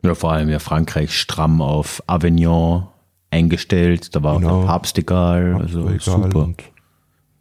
[0.03, 2.89] Ja, vor allem ja Frankreich stramm auf Avignon
[3.31, 4.15] eingestellt.
[4.15, 4.61] Da war auch Genau.
[4.61, 5.55] der Papst egal.
[5.55, 6.01] Also egal.
[6.01, 6.53] super.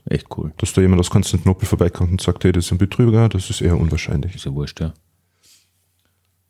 [0.05, 0.51] Echt cool.
[0.57, 3.61] dass da jemand aus Konstantinopel vorbeikommt und sagt, hey, das ist ein Betrüger, das ist
[3.61, 4.35] eher unwahrscheinlich.
[4.35, 4.93] Ist ja wurscht, ja.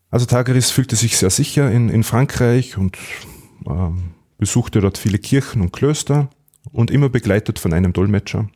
[0.10, 2.98] Also Tageris fühlte sich sehr sicher in, in Frankreich und
[3.66, 4.12] ähm,
[4.42, 6.32] besuchte dort viele Kirchen und Klöster
[6.72, 8.50] und immer begleitet von einem Dolmetscher,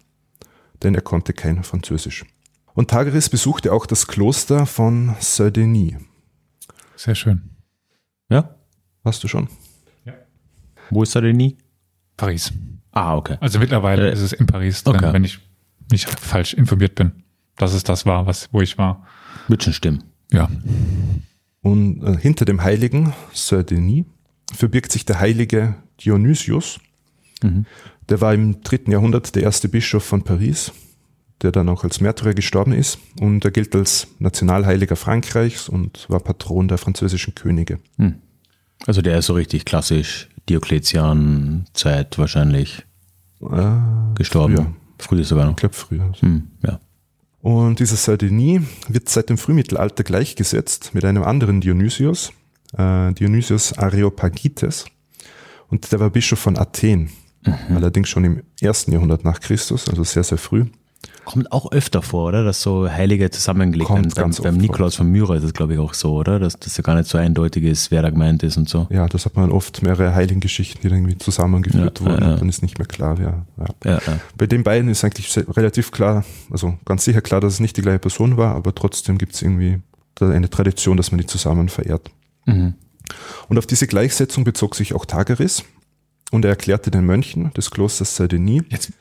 [0.81, 2.25] denn er konnte kein Französisch.
[2.73, 5.97] Und Tageris besuchte auch das Kloster von Saint-Denis.
[6.95, 7.51] Sehr schön.
[8.29, 8.55] Ja?
[9.03, 9.47] Hast du schon?
[10.89, 11.55] Wo ist nie?
[12.17, 12.51] Paris.
[12.91, 13.37] Ah, okay.
[13.39, 15.13] Also mittlerweile Äh, ist es in Paris drin, okay.
[15.13, 15.39] wenn ich
[15.91, 17.11] nicht falsch informiert bin,
[17.57, 19.05] dass es das war, was, wo ich war.
[19.47, 20.03] Wird schon stimmen.
[20.31, 20.49] Ja.
[21.61, 24.05] Und äh, hinter dem Heiligen Saint-Denis
[24.53, 26.79] verbirgt sich der heilige Dionysius.
[28.09, 30.71] Der war im dritten Jahrhundert der erste Bischof von Paris,
[31.41, 32.97] der dann auch als Märtyrer gestorben ist.
[33.19, 37.79] Und er gilt als Nationalheiliger Frankreichs und war Patron der französischen Könige.
[38.87, 42.83] Also der ist so richtig klassisch Diokletian-Zeit wahrscheinlich
[43.41, 44.55] Äh, gestorben.
[44.55, 44.73] Früher.
[44.97, 45.51] Früher sogar noch.
[45.51, 46.11] Ich glaube früher.
[46.21, 46.79] Hm, ja.
[47.41, 52.31] Und dieser Saint-Denis wird seit dem Frühmittelalter gleichgesetzt mit einem anderen Dionysius,
[52.77, 54.85] äh, Dionysius Areopagites.
[55.69, 57.09] Und der war Bischof von Athen,
[57.73, 60.65] allerdings schon im ersten Jahrhundert nach Christus, also sehr, sehr früh.
[61.23, 62.43] Kommt auch öfter vor, oder?
[62.43, 64.11] Dass so Heilige zusammengelegt werden.
[64.15, 66.37] Beim, beim Nikolaus von Myra ist es, glaube ich, auch so, oder?
[66.39, 68.85] Dass das ja gar nicht so eindeutig ist, wer da gemeint ist und so.
[68.91, 72.21] Ja, das hat man oft mehrere Heiligengeschichten, die dann irgendwie zusammengeführt Ja, wurden.
[72.21, 72.33] ja, ja.
[72.33, 73.45] Und dann ist nicht mehr klar, wer.
[73.83, 73.99] Ja.
[74.37, 77.81] Bei den beiden ist eigentlich relativ klar, also ganz sicher klar, dass es nicht die
[77.81, 79.79] gleiche Person war, aber trotzdem gibt es irgendwie
[80.19, 82.11] eine Tradition, dass man die zusammen verehrt.
[82.45, 82.75] Mhm.
[83.49, 85.63] Und auf diese Gleichsetzung bezog sich auch Tageris
[86.31, 88.93] und er erklärte den Mönchen des Klosters Saint-Denis, Jetzt,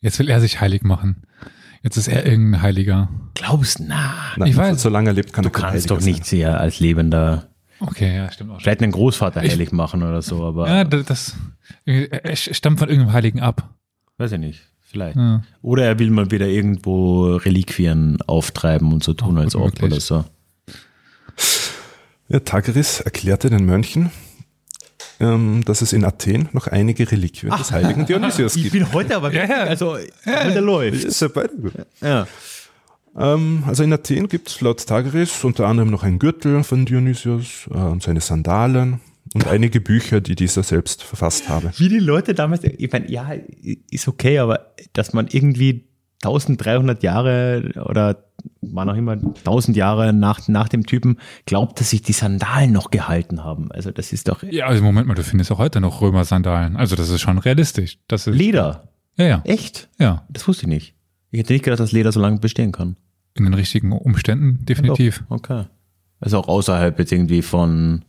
[0.00, 1.22] jetzt will er sich heilig machen.
[1.82, 3.08] Jetzt ist er irgendein Heiliger.
[3.34, 4.14] Glaubst, na.
[4.36, 4.82] nein, Ich weiß.
[4.82, 7.46] solange er lebt, kann Du er kannst doch nicht sehr als Lebender,
[7.78, 8.62] Okay, ja, stimmt auch schon.
[8.62, 11.36] vielleicht einen Großvater Ich- heilig machen oder so, aber Ja, das, das
[11.84, 13.74] er stammt von irgendeinem Heiligen ab.
[14.18, 14.62] weiß ich nicht.
[14.80, 15.16] Vielleicht.
[15.16, 15.42] Ja.
[15.62, 19.82] Oder er will mal wieder irgendwo Reliquien auftreiben und so tun, Auch als ob möglich.
[19.92, 20.24] oder so.
[22.28, 24.10] Ja, Tageris erklärte den Mönchen,
[25.20, 28.72] ähm, dass es in Athen noch einige Reliquien des heiligen Dionysius gibt.
[28.72, 29.64] bin heute aber Ja, ja.
[29.64, 31.04] also der läuft.
[31.04, 31.72] Ist ja beide gut.
[32.00, 32.26] Ja.
[33.16, 37.68] Ähm, also in Athen gibt es laut Tageris unter anderem noch einen Gürtel von Dionysius
[37.70, 39.00] äh, und seine Sandalen
[39.34, 41.70] und einige Bücher, die dieser selbst verfasst habe.
[41.76, 43.34] Wie die Leute damals, ich meine, ja,
[43.90, 45.88] ist okay, aber dass man irgendwie
[46.24, 48.24] 1300 Jahre oder
[48.60, 52.90] wann auch immer 1000 Jahre nach, nach dem Typen glaubt, dass sich die Sandalen noch
[52.90, 53.70] gehalten haben.
[53.72, 56.76] Also das ist doch Ja, also Moment mal, du findest auch heute noch Römer-Sandalen.
[56.76, 57.98] Also das ist schon realistisch.
[58.08, 58.88] Das ist, Leder.
[59.16, 59.88] ja, ja, Echt?
[59.98, 60.24] ja.
[60.28, 60.94] Das wusste ich nicht.
[61.30, 62.96] Ich hätte nicht gedacht, dass Leder so lange bestehen kann.
[63.34, 65.24] In den richtigen Umständen definitiv.
[65.28, 65.64] Doch, Okay.
[66.18, 68.02] Also auch außerhalb jetzt irgendwie von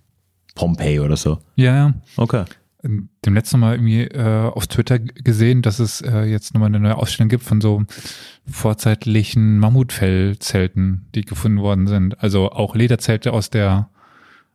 [0.55, 1.39] Pompeii oder so.
[1.55, 1.93] Ja, ja.
[2.15, 2.45] Okay.
[2.87, 6.95] Dem letzten Mal irgendwie äh, auf Twitter gesehen, dass es äh, jetzt nochmal eine neue
[6.97, 7.83] Ausstellung gibt von so
[8.49, 12.21] vorzeitlichen Mammutfellzelten, die gefunden worden sind.
[12.23, 13.89] Also auch Lederzelte aus der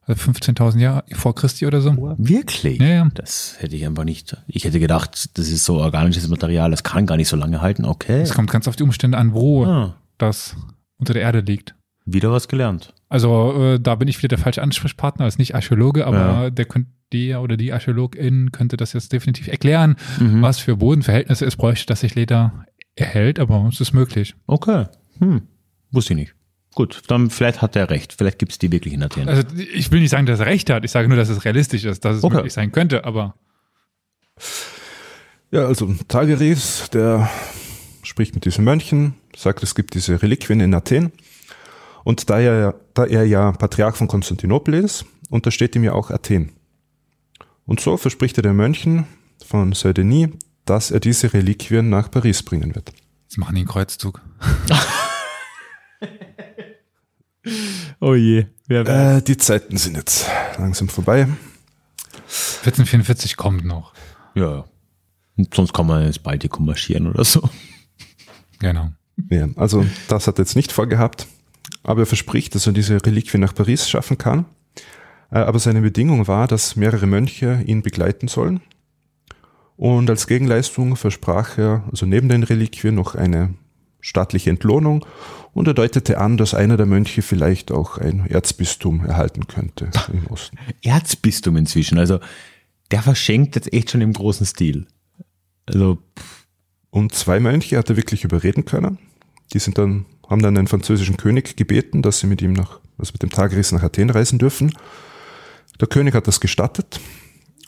[0.07, 2.15] äh, 15.000 Jahre vor Christi oder so.
[2.19, 2.81] Wirklich?
[2.81, 3.09] Ja, ja.
[3.15, 4.37] Das hätte ich einfach nicht.
[4.47, 7.85] Ich hätte gedacht, das ist so organisches Material, das kann gar nicht so lange halten.
[7.85, 8.21] Okay.
[8.23, 9.95] Es kommt ganz auf die Umstände an, wo Ah.
[10.19, 10.57] das
[10.99, 11.75] unter der Erde liegt.
[12.05, 12.95] Wieder was gelernt.
[13.09, 16.51] Also äh, da bin ich wieder der falsche Ansprechpartner als nicht Archäologe, aber Ja.
[16.51, 20.43] der könnte der oder die Archäologin könnte das jetzt definitiv erklären, Mhm.
[20.43, 24.35] was für Bodenverhältnisse es bräuchte, dass sich Leder erhält, aber es ist möglich.
[24.47, 24.87] Okay.
[25.19, 25.43] Hm.
[25.91, 26.35] Wusste ich nicht.
[26.75, 28.15] Gut, dann vielleicht hat er recht.
[28.17, 29.29] Vielleicht gibt es die wirklich in Athen.
[29.29, 29.43] Also
[29.75, 32.05] ich will nicht sagen, dass er recht hat, ich sage nur, dass es realistisch ist,
[32.05, 32.37] dass es Okay.
[32.37, 33.35] möglich sein könnte, aber
[35.51, 37.29] Ja, also Tageres, der
[38.03, 41.13] spricht mit diesen Mönchen, sagt, es gibt diese Reliquien in Athen.
[42.05, 46.53] Und da er, da er ja Patriarch von Konstantinopel ist, untersteht ihm ja auch Athen.
[47.65, 49.07] Und so verspricht er den Mönchen
[49.47, 50.31] von Saint-Denis,
[50.65, 52.93] dass er diese Reliquien nach Paris bringen wird.
[53.25, 54.21] jetzt machen die einen Kreuzzug.
[58.01, 58.47] oh je.
[58.67, 60.27] Wer Äh, die Zeiten sind jetzt
[60.59, 61.29] langsam vorbei.
[62.65, 63.93] 1444 kommt noch.
[64.35, 64.65] Ja.
[65.37, 67.49] Und sonst kann man ins Baltikum marschieren oder so.
[68.59, 68.93] Genau.
[69.31, 71.27] Ja, also das hat er jetzt nicht vorgehabt,
[71.83, 74.47] aber er verspricht, dass er diese Reliquie nach Paris schaffen kann.
[75.33, 78.61] Äh, Aber seine Bedingung war, dass mehrere Mönche ihn begleiten sollen.
[79.77, 83.55] Und als Gegenleistung versprach er, also neben den Reliquien, noch eine
[84.01, 85.05] staatliche Entlohnung
[85.55, 90.27] und er deutete an, dass einer der Mönche vielleicht auch ein Erzbistum erhalten könnte im
[90.27, 90.59] Osten.
[90.83, 91.99] Erzbistum inzwischen.
[91.99, 92.19] Also
[92.91, 94.87] der verschenkt jetzt echt schon im großen Stil.
[95.67, 95.99] Also,
[96.91, 98.99] Und zwei Mönche hat er wirklich überreden können.
[99.55, 103.13] Die sind dann, haben dann einen französischen König gebeten, dass sie mit ihm nach, also
[103.13, 104.73] mit dem Tageris nach Athen reisen dürfen.
[105.81, 107.01] Der König hat das gestattet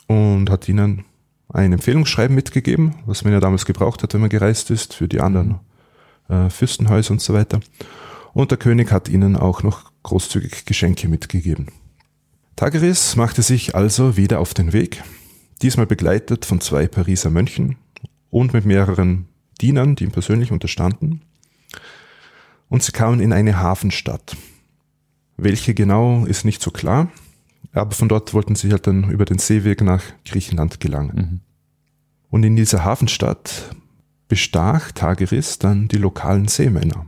[0.07, 1.05] und hat ihnen
[1.49, 5.21] ein Empfehlungsschreiben mitgegeben, was man ja damals gebraucht hat, wenn man gereist ist, für die
[5.21, 5.61] anderen
[6.29, 7.61] äh, Fürstenhäuser und so weiter.
[8.33, 11.69] Und der König hat ihnen auch noch großzügig Geschenke mitgegeben.
[12.57, 15.03] Tageris machte sich also wieder auf den Weg,
[15.63, 17.77] diesmal begleitet von zwei Pariser Mönchen
[18.31, 19.29] und mit mehreren
[19.61, 21.23] Dienern, die ihm persönlich unterstanden.
[22.69, 24.37] Und sie kamen in eine Hafenstadt.
[25.37, 27.09] Welche genau ist nicht so klar,
[27.81, 31.43] aber von dort wollten sie halt dann über den Seeweg nach Griechenland gelangen.
[32.31, 33.75] Und in dieser Hafenstadt
[34.29, 37.07] bestach Tageris dann die lokalen Seemänner.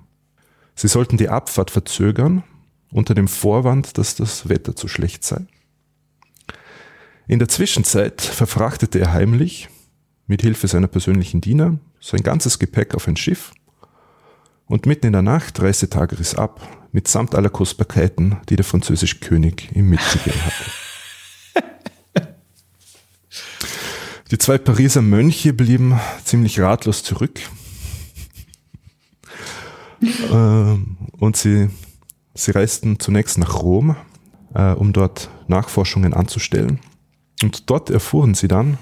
[0.75, 2.43] Sie sollten die Abfahrt verzögern
[2.91, 5.47] unter dem Vorwand, dass das Wetter zu schlecht sei.
[7.27, 9.69] In der Zwischenzeit verfrachtete er heimlich
[10.27, 13.53] mit Hilfe seiner persönlichen Diener sein ganzes Gepäck auf ein Schiff
[14.67, 16.61] und mitten in der Nacht reiste Tageris ab,
[16.93, 20.65] mitsamt aller Kostbarkeiten, die der französische König ihm mitgegeben hatte.
[24.33, 27.39] Die zwei Pariser Mönche blieben ziemlich ratlos zurück.
[30.33, 31.71] Ähm, und sie,
[32.35, 33.95] sie reisten zunächst nach Rom,
[34.55, 36.81] äh, um dort Nachforschungen anzustellen.
[37.43, 38.79] Und dort erfuhren sie dann,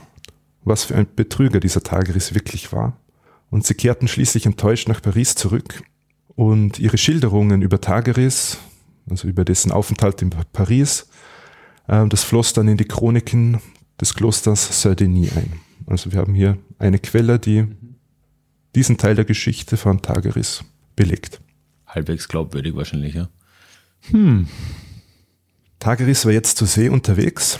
[0.63, 2.97] was für ein Betrüger dieser Tageris wirklich war.
[3.51, 5.83] Und sie kehrten schließlich enttäuscht nach Paris zurück.
[6.35, 8.59] Und ihre Schilderungen über Tageris,
[9.09, 11.09] also über dessen Aufenthalt in Paris,
[11.87, 13.61] äh, das floss dann in die Chroniken
[14.01, 15.61] des Klosters Saint-Denis ein.
[15.87, 17.67] Also wir haben hier eine Quelle, die
[18.75, 20.65] diesen Teil der Geschichte von Tageris
[20.97, 21.41] belegt.
[21.87, 23.29] halbwegs glaubwürdig wahrscheinlich, ja.
[25.79, 27.59] Tageris war jetzt zur See unterwegs,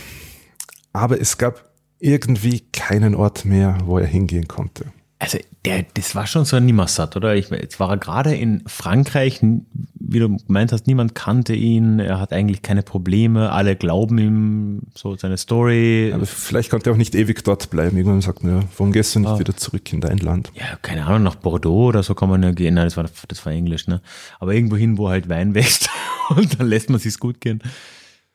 [0.93, 4.91] aber es gab irgendwie keinen Ort mehr, wo er hingehen konnte.
[5.17, 7.35] Also, der, das war schon so ein Nimmersatt, oder?
[7.35, 12.19] Ich, jetzt war er gerade in Frankreich, wie du gemeint hast, niemand kannte ihn, er
[12.19, 16.11] hat eigentlich keine Probleme, alle glauben ihm so seine Story.
[16.13, 17.95] Aber vielleicht konnte er auch nicht ewig dort bleiben.
[17.95, 19.39] Irgendwann sagt man, ja, warum gehst du nicht Ah.
[19.39, 20.51] wieder zurück in dein Land?
[20.53, 22.73] ja, keine Ahnung, nach Bordeaux oder so kann man ja gehen.
[22.73, 24.01] Nein, das war, das war Englisch, ne?
[24.41, 25.89] Aber irgendwo hin, wo halt Wein wächst
[26.29, 27.63] und dann lässt man sich's gut gehen.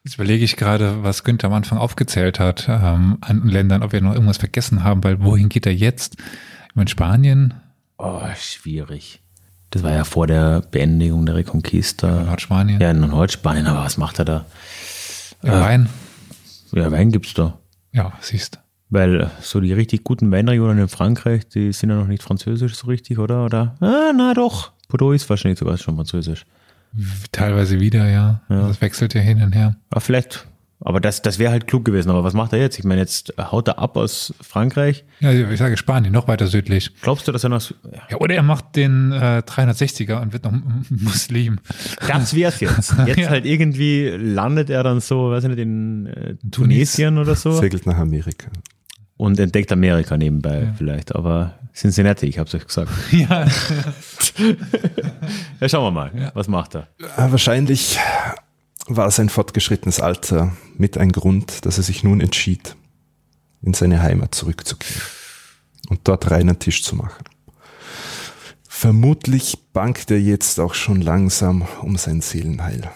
[0.03, 4.01] Jetzt überlege ich gerade, was Günther am Anfang aufgezählt hat ähm, an Ländern, ob wir
[4.01, 6.17] noch irgendwas vergessen haben, weil wohin geht er jetzt?
[6.75, 7.55] Meine, Spanien,
[7.99, 9.21] Oh, schwierig.
[9.71, 12.23] Das war ja vor der Beendigung der Reconquista.
[12.25, 14.45] Nordspanien, Ja, in Nordspanien, aber was macht er da?
[15.43, 15.61] ja.
[15.61, 15.89] Wein.
[16.73, 17.59] Ja, Wein gibt's da.
[17.93, 18.59] Ja, siehst.
[18.89, 22.87] Weil so die richtig guten Weinregionen in Frankreich, die sind ja noch nicht französisch so
[22.87, 23.45] richtig, oder?
[23.45, 23.77] Oder?
[23.81, 24.73] Ah, na doch.
[24.89, 26.47] Bordeaux ist wahrscheinlich sogar schon französisch.
[27.31, 28.41] Teilweise wieder, ja.
[28.49, 28.67] Ja.
[28.67, 29.77] Das wechselt ja hin und her.
[29.91, 30.47] Aber vielleicht,
[30.81, 32.11] aber das, das wäre halt klug gewesen.
[32.11, 32.79] Aber was macht er jetzt?
[32.79, 35.05] Ich meine, jetzt haut er ab aus Frankreich.
[35.21, 36.91] Ja, ich sage Spanien, noch weiter südlich.
[37.03, 37.71] Glaubst du, dass er nach.
[38.11, 40.53] Ja, oder er macht den äh, 360er und wird noch
[40.91, 41.59] Muslim.
[42.07, 42.95] Das wär's jetzt.
[43.07, 43.29] Jetzt Ja.
[43.29, 47.85] halt irgendwie landet er dann so, weiß ich nicht, in äh, Tunesien oder so Segelt
[47.87, 48.49] nach Amerika.
[49.17, 50.73] und entdeckt Amerika nebenbei Ja.
[50.79, 51.15] vielleicht.
[51.15, 52.91] Aber Cincinnati, ich hab's euch gesagt.
[53.13, 53.47] ja.
[55.61, 56.11] Ja, schauen wir mal.
[56.19, 56.31] Ja.
[56.35, 56.89] Was macht er?
[57.17, 57.99] Äh, Wahrscheinlich
[58.87, 62.77] war sein fortgeschrittenes Alter mit ein Grund, dass er sich nun entschied,
[63.63, 65.03] in seine Heimat zurückzukehren
[65.89, 67.25] und dort reinen Tisch zu machen.
[68.69, 72.91] Vermutlich bangt er jetzt auch schon langsam um sein Seelenheil.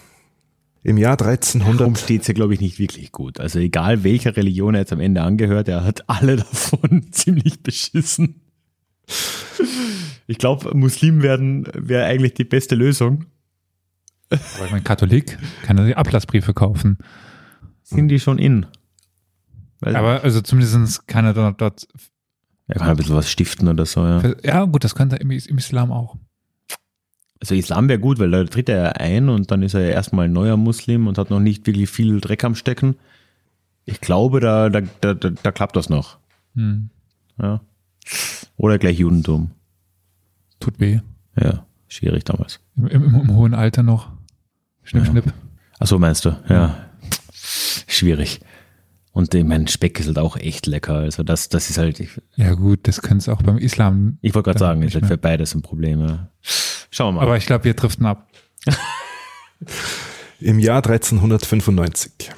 [0.82, 1.80] Im Jahr 1300.
[1.80, 3.40] Darum steht es ja, glaube ich, nicht wirklich gut.
[3.40, 8.40] Also egal welcher Religion er jetzt am Ende angehört, er hat alle davon ziemlich beschissen.
[10.26, 13.26] Ich glaube, Muslim werden wäre eigentlich die beste Lösung.
[14.56, 16.98] Aber ich mein Katholik kann er die Ablassbriefe kaufen.
[17.82, 18.66] Sind die schon in?
[19.80, 21.88] Weil Aber also zumindest kann er dort, dort
[22.66, 24.22] er kann ein bisschen was stiften oder so, ja.
[24.42, 26.16] ja gut, das könnte er im, im Islam auch.
[27.40, 29.90] Also Islam wäre gut, weil da tritt er ja ein und dann ist er ja
[29.90, 32.96] erstmal ein neuer Muslim und hat noch nicht wirklich viel Dreck am Stecken.
[33.84, 36.16] Ich glaube, da, da, da, da, da klappt das noch.
[36.54, 36.88] Hm.
[37.38, 37.60] Ja.
[38.56, 39.50] Oder gleich Judentum.
[40.58, 41.00] Tut weh.
[41.38, 42.60] Ja, schwierig damals.
[42.76, 44.10] Im, im, im hohen Alter noch.
[44.84, 45.10] Schnipp, Ja.
[45.10, 45.32] schnipp.
[45.80, 46.36] Ach so, meinst du?
[46.48, 46.76] Ja.
[47.86, 48.40] Schwierig.
[49.12, 50.94] Und ich mein Speck ist halt auch echt lecker.
[50.94, 54.18] Also das, das ist halt, ich, Ja gut, das könnte es auch beim Islam.
[54.22, 56.00] ich wollte gerade sagen, ist halt für beides ein Problem.
[56.00, 56.28] Ja.
[56.90, 57.26] Schauen wir mal.
[57.26, 58.28] Aber ich glaube, wir driften ab.
[60.40, 62.30] Im Jahr 1395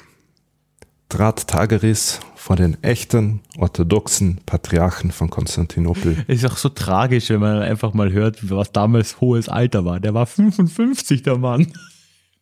[1.09, 6.23] trat Tageris vor den echten orthodoxen Patriarchen von Konstantinopel.
[6.27, 9.99] ist auch so tragisch, wenn man einfach mal hört, was damals hohes Alter war.
[9.99, 11.73] Der war 55, der Mann.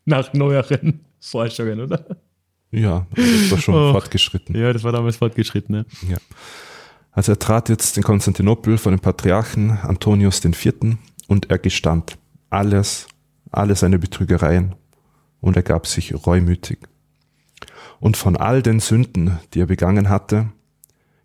[0.06, 2.06] Nach neueren Forschungen, oder?
[2.72, 3.92] Ja, das war schon Oh.
[3.94, 4.56] fortgeschritten.
[4.56, 5.76] Ja, das war damals fortgeschritten.
[5.76, 5.86] Ne?
[6.10, 6.18] Ja.
[7.12, 10.74] Also er trat jetzt in Konstantinopel vor den Patriarchen Antonius IV.
[11.28, 12.18] und er gestand
[12.50, 13.08] alles,
[13.52, 14.76] alle seine Betrügereien
[15.42, 16.80] und er gab sich reumütig.
[18.00, 20.50] Und von all den Sünden, die er begangen hatte,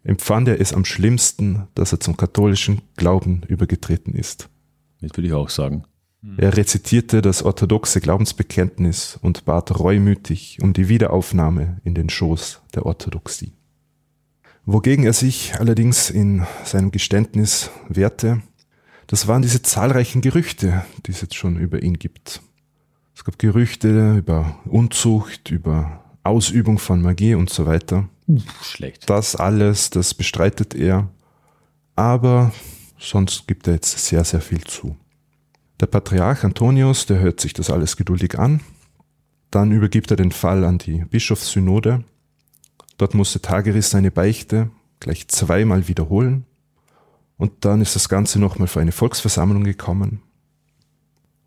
[0.04, 4.48] empfand er es am schlimmsten, dass er zum katholischen Glauben übergetreten ist.
[5.00, 5.84] Das würde ich auch sagen.
[6.36, 12.84] Er rezitierte das orthodoxe Glaubensbekenntnis und bat reumütig um die Wiederaufnahme in den Schoß der
[12.84, 13.54] Orthodoxie.
[14.66, 18.42] Wogegen er sich allerdings in seinem Geständnis wehrte,
[19.06, 22.42] das waren diese zahlreichen Gerüchte, die es jetzt schon über ihn gibt.
[23.14, 28.08] Es gab Gerüchte über Unzucht, über Ausübung von Magie und so weiter.
[28.62, 29.08] Schlecht.
[29.08, 31.08] Das alles, das bestreitet er,
[31.96, 32.52] aber
[32.98, 34.96] sonst gibt er jetzt sehr, sehr viel zu.
[35.80, 38.60] Der Patriarch Antonius, der hört sich das alles geduldig an.
[39.50, 42.04] Dann übergibt er den Fall an die Bischofssynode.
[42.98, 44.70] Dort musste Tageris seine Beichte
[45.00, 46.44] gleich zweimal wiederholen.
[47.38, 50.20] Und dann ist das Ganze nochmal für eine Volksversammlung gekommen.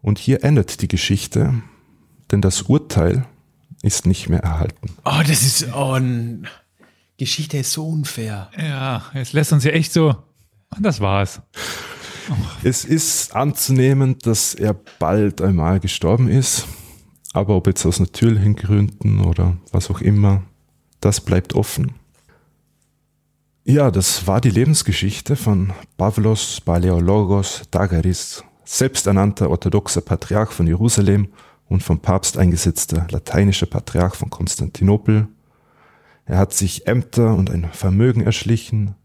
[0.02, 1.54] Und hier endet die Geschichte,
[2.32, 3.28] denn das Urteil
[3.84, 4.90] ist nicht mehr erhalten.
[5.06, 6.00] Oh, das ist, oh,
[7.18, 8.50] Geschichte ist so unfair.
[8.58, 10.16] Ja, es lässt uns ja echt so.
[10.76, 11.40] Und das war's.
[12.64, 16.68] Es ist anzunehmen, dass er bald einmal gestorben ist,
[17.34, 20.44] aber ob jetzt aus natürlichen Gründen oder was auch immer,
[21.02, 21.94] das bleibt offen.
[23.66, 31.30] Ja, das war die Lebensgeschichte von Pavlos Baleologos Dagaris, selbsternannter orthodoxer Patriarch von Jerusalem
[31.70, 35.28] und vom Papst eingesetzter lateinischer Patriarch von Konstantinopel.
[36.26, 38.96] Er hat sich Ämter und ein Vermögen erschlichen,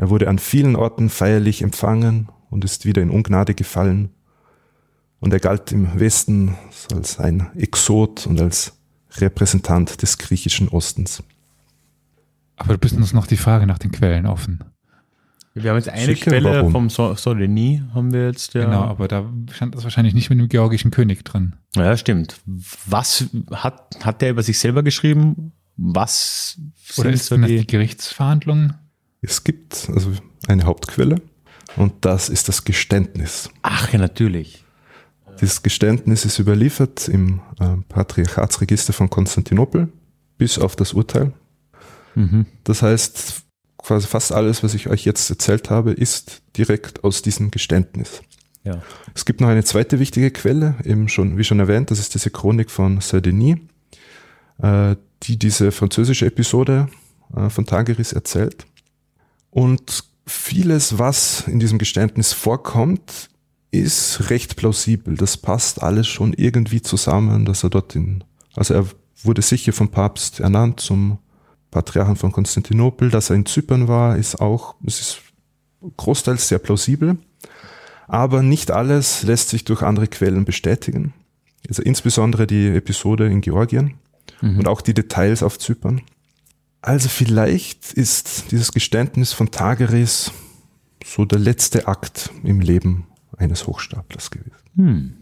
[0.00, 4.10] er wurde an vielen Orten feierlich empfangen und ist wieder in Ungnade gefallen.
[5.20, 6.56] Und er galt im Westen
[6.92, 8.78] als ein Exot und als
[9.16, 11.22] Repräsentant des griechischen Ostens.
[12.56, 14.64] Aber du bist uns noch die Frage nach den Quellen offen.
[15.54, 16.72] Wir haben jetzt eine Sicher, Quelle warum?
[16.72, 18.54] vom so Soldeni, haben wir jetzt.
[18.54, 18.64] Ja.
[18.66, 21.56] Genau, aber da stand das wahrscheinlich nicht mit dem georgischen König drin.
[21.74, 22.40] Ja, stimmt.
[22.86, 25.52] Was hat, hat der über sich selber geschrieben?
[25.76, 26.56] Was
[26.96, 28.74] Oder sind ist so die die, Gerichtsverhandlungen?
[29.22, 30.12] Es gibt also
[30.46, 31.20] eine Hauptquelle
[31.76, 33.50] und das ist das Geständnis.
[33.62, 34.64] Ach ja, natürlich.
[35.40, 39.88] Dieses Geständnis ist überliefert im äh, Patriarchatsregister von Konstantinopel
[40.36, 41.32] bis auf das Urteil.
[42.14, 42.46] Mhm.
[42.64, 43.42] Das heißt,
[43.78, 48.22] quasi fast alles, was ich euch jetzt erzählt habe, ist direkt aus diesem Geständnis.
[48.64, 48.82] Ja.
[49.14, 52.30] Es gibt noch eine zweite wichtige Quelle, eben schon, wie schon erwähnt, das ist diese
[52.30, 53.58] Chronik von Saint-Denis,
[54.58, 56.88] äh, die diese französische Episode
[57.34, 58.66] äh, von Tageris erzählt.
[59.50, 63.30] Und vieles, was in diesem Geständnis vorkommt,
[63.70, 65.16] ist recht plausibel.
[65.16, 68.86] Das passt alles schon irgendwie zusammen, dass er dort in, also er
[69.22, 71.18] wurde sicher vom Papst ernannt zum
[71.70, 75.20] Patriarchen von Konstantinopel, dass er in Zypern war, ist auch, es ist
[75.96, 77.18] großteils sehr plausibel.
[78.08, 81.14] Aber nicht alles lässt sich durch andere Quellen bestätigen.
[81.68, 83.94] Also insbesondere die Episode in Georgien
[84.42, 86.02] und auch die Details auf Zypern.
[86.82, 90.32] Also vielleicht ist dieses Geständnis von Tageres
[91.04, 93.06] so der letzte Akt im Leben
[93.36, 94.52] eines Hochstaplers gewesen.
[94.76, 95.16] Hm.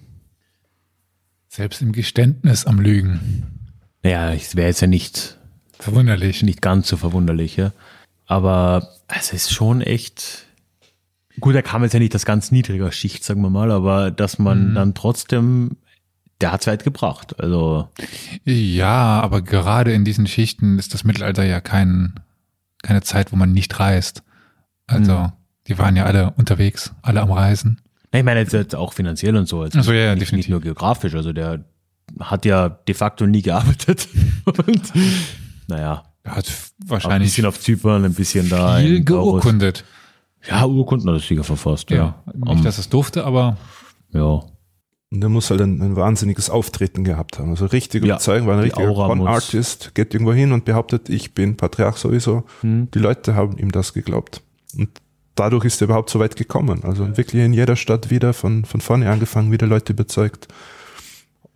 [1.48, 3.44] Selbst im Geständnis am Lügen.
[4.04, 5.38] Ja, es wäre jetzt ja nicht,
[5.78, 6.42] Verwunderlich.
[6.42, 7.72] nicht ganz so verwunderlich, ja.
[8.26, 10.44] Aber es ist schon echt.
[11.40, 14.38] Gut, er kam jetzt ja nicht aus ganz niedriger Schicht, sagen wir mal, aber dass
[14.38, 14.74] man Mhm.
[14.74, 15.76] dann trotzdem,
[16.40, 17.38] der hat Zeit gebraucht.
[17.40, 17.88] Also,
[18.44, 22.14] Ja, aber gerade in diesen Schichten ist das Mittelalter ja kein,
[22.82, 24.22] keine Zeit, wo man nicht reist.
[24.86, 25.32] Also, Mhm.
[25.66, 27.80] die waren ja alle unterwegs, alle am Reisen.
[28.12, 29.62] ich meine jetzt, jetzt auch finanziell und so.
[29.62, 30.46] Also Ach so, ja, ja, nicht, definitiv.
[30.46, 31.14] nicht nur geografisch.
[31.14, 31.64] Also der
[32.20, 34.08] hat ja de facto nie gearbeitet.
[34.46, 34.92] Und
[35.68, 38.78] naja, Er hat ein wahrscheinlich bisschen auf Zypern, ein bisschen da.
[38.78, 39.84] viel geurkundet.
[40.48, 41.90] Ja, Urkunden hat er sicher verfasst.
[41.90, 43.56] Ja, Ja, nicht, Um, dass es durfte, aber
[44.12, 44.40] ja.
[45.10, 47.50] Und er muss halt ein, ein wahnsinniges Auftreten gehabt haben.
[47.50, 51.56] Also richtig Ja, überzeugen, war ein richtiger Con-Artist, geht irgendwo hin und behauptet, ich bin
[51.56, 52.44] Patriarch sowieso.
[52.60, 52.90] Hm.
[52.92, 54.42] Die Leute haben ihm das geglaubt.
[54.76, 54.90] Und
[55.34, 56.84] dadurch ist er überhaupt so weit gekommen.
[56.84, 60.48] Also wirklich in jeder Stadt wieder von, von vorne angefangen, wieder Leute überzeugt.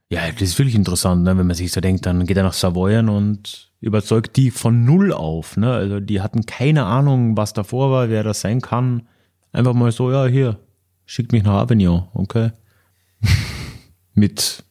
[0.09, 1.37] Ja, das ist wirklich interessant, ne?
[1.37, 5.13] wenn man sich so denkt, dann geht er nach Savoyen und überzeugt die von null
[5.13, 5.57] auf.
[5.57, 5.73] Ne?
[5.73, 9.09] Also die hatten keine Ahnung, was davor war, wer das sein kann.
[9.53, 10.59] Einfach mal so, ja, hier,
[11.05, 12.53] schickt mich nach Avignon, okay.
[14.15, 14.65] Mit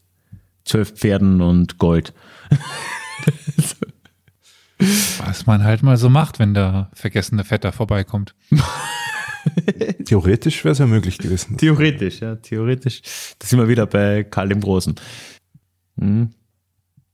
[0.66, 2.14] zwölf Pferden und Gold.
[5.26, 8.36] was man halt mal so macht, wenn der vergessene Vetter vorbeikommt.
[10.06, 11.58] Theoretisch wäre es ja möglich gewesen.
[11.58, 13.02] Theoretisch, ja, theoretisch.
[13.40, 14.96] Da sind wir wieder bei Karl dem Großen.
[15.96, 16.32] Mhm.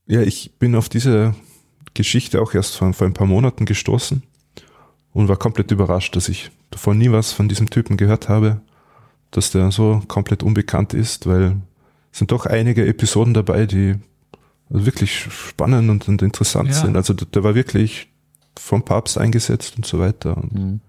[0.06, 1.34] Ja, ich bin auf diese
[1.94, 4.22] Geschichte auch erst vor, vor ein paar Monaten gestoßen
[5.12, 8.60] und war komplett überrascht, dass ich davor nie was von diesem Typen gehört habe,
[9.30, 11.56] dass der so komplett unbekannt ist, weil
[12.12, 13.96] es sind doch einige Episoden dabei, die
[14.70, 16.74] wirklich spannend und, und interessant Ja.
[16.74, 16.96] sind.
[16.96, 18.08] Also der, der war wirklich
[18.58, 20.36] vom Papst eingesetzt und so weiter.
[20.36, 20.80] Und Mhm.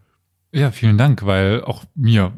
[0.51, 2.33] Ja, vielen Dank, weil auch mir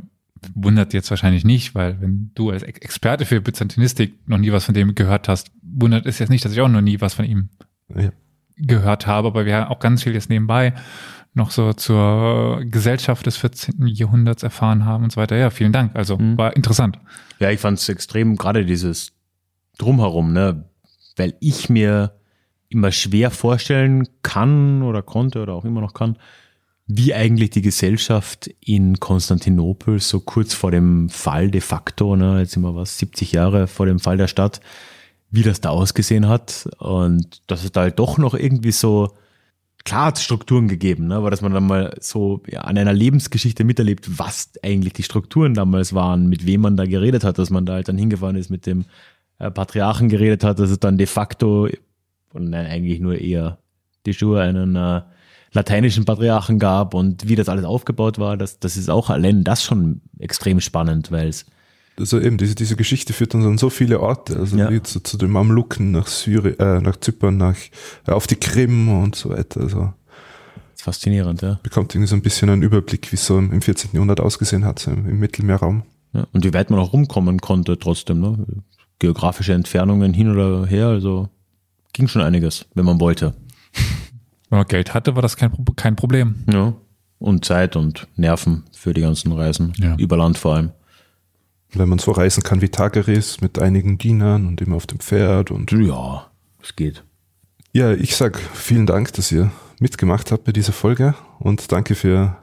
[0.54, 4.66] wundert jetzt wahrscheinlich nicht, weil wenn du als Ex- Experte für Byzantinistik noch nie was
[4.66, 7.24] von dem gehört hast, wundert es jetzt nicht, dass ich auch noch nie was von
[7.26, 7.50] ihm
[7.96, 8.12] ja.
[8.58, 10.74] gehört habe, aber wir haben auch ganz viel jetzt nebenbei
[11.34, 13.88] noch so zur Gesellschaft des 14.
[13.88, 15.38] Jahrhunderts erfahren haben und so weiter.
[15.38, 15.96] Ja, vielen Dank.
[15.96, 16.38] Also Mhm.
[16.38, 17.00] war interessant.
[17.40, 19.14] Ja, ich fand es extrem, gerade dieses
[19.78, 20.66] Drumherum, ne?
[21.18, 22.14] weil ich mir
[22.70, 26.18] immer schwer vorstellen kann oder konnte oder auch immer noch kann,
[26.88, 32.52] wie eigentlich die Gesellschaft in Konstantinopel so kurz vor dem Fall de facto, ne, jetzt
[32.54, 34.62] sind wir was, 70 Jahre vor dem Fall der Stadt,
[35.30, 39.16] wie das da ausgesehen hat und dass es da halt doch noch irgendwie so,
[39.84, 43.64] klar hat Strukturen gegeben, ne, aber dass man dann mal so ja, an einer Lebensgeschichte
[43.64, 47.66] miterlebt, was eigentlich die Strukturen damals waren, mit wem man da geredet hat, dass man
[47.66, 48.86] da halt dann hingefahren ist, mit dem
[49.40, 51.68] äh, Patriarchen geredet hat, dass es dann de facto
[52.34, 53.60] und nein, eigentlich nur eher
[54.06, 55.02] de jure einen äh,
[55.52, 59.64] lateinischen Patriarchen gab und wie das alles aufgebaut war, das, das ist auch allein das
[59.64, 61.46] schon extrem spannend, weil es
[61.98, 64.70] Also eben, diese, diese Geschichte führt uns an so viele Orte, also Ja.
[64.72, 67.56] wie zu, zu den Mamluken, nach Syrien, äh, nach Zypern, nach,
[68.08, 69.62] äh, auf die Krim und so weiter.
[69.62, 69.94] Also
[70.74, 71.60] ist faszinierend, ja.
[71.64, 73.92] bekommt irgendwie so ein bisschen einen Überblick, wie es so im, im 14.
[73.94, 75.84] Jahrhundert ausgesehen hat, so im, im Mittelmeerraum.
[76.14, 76.26] ja.
[76.32, 78.46] Und wie weit man auch rumkommen konnte trotzdem, ne?
[79.00, 81.30] Geografische Entfernungen hin oder her, also
[81.94, 83.34] ging schon einiges, wenn man wollte.
[84.50, 86.36] Wenn man Geld hatte, war das kein, kein Problem.
[86.52, 86.74] Ja.
[87.20, 89.96] Und Zeit und Nerven für die ganzen Reisen, Ja.
[89.98, 90.72] über Land vor allem.
[91.74, 95.52] Wenn man so reisen kann wie Tageres mit einigen Dienern und immer auf dem Pferd
[95.52, 96.30] und Ja,
[96.62, 97.04] es geht.
[97.72, 102.36] ja, ich sag vielen Dank, dass ihr mitgemacht habt bei dieser Folge und danke für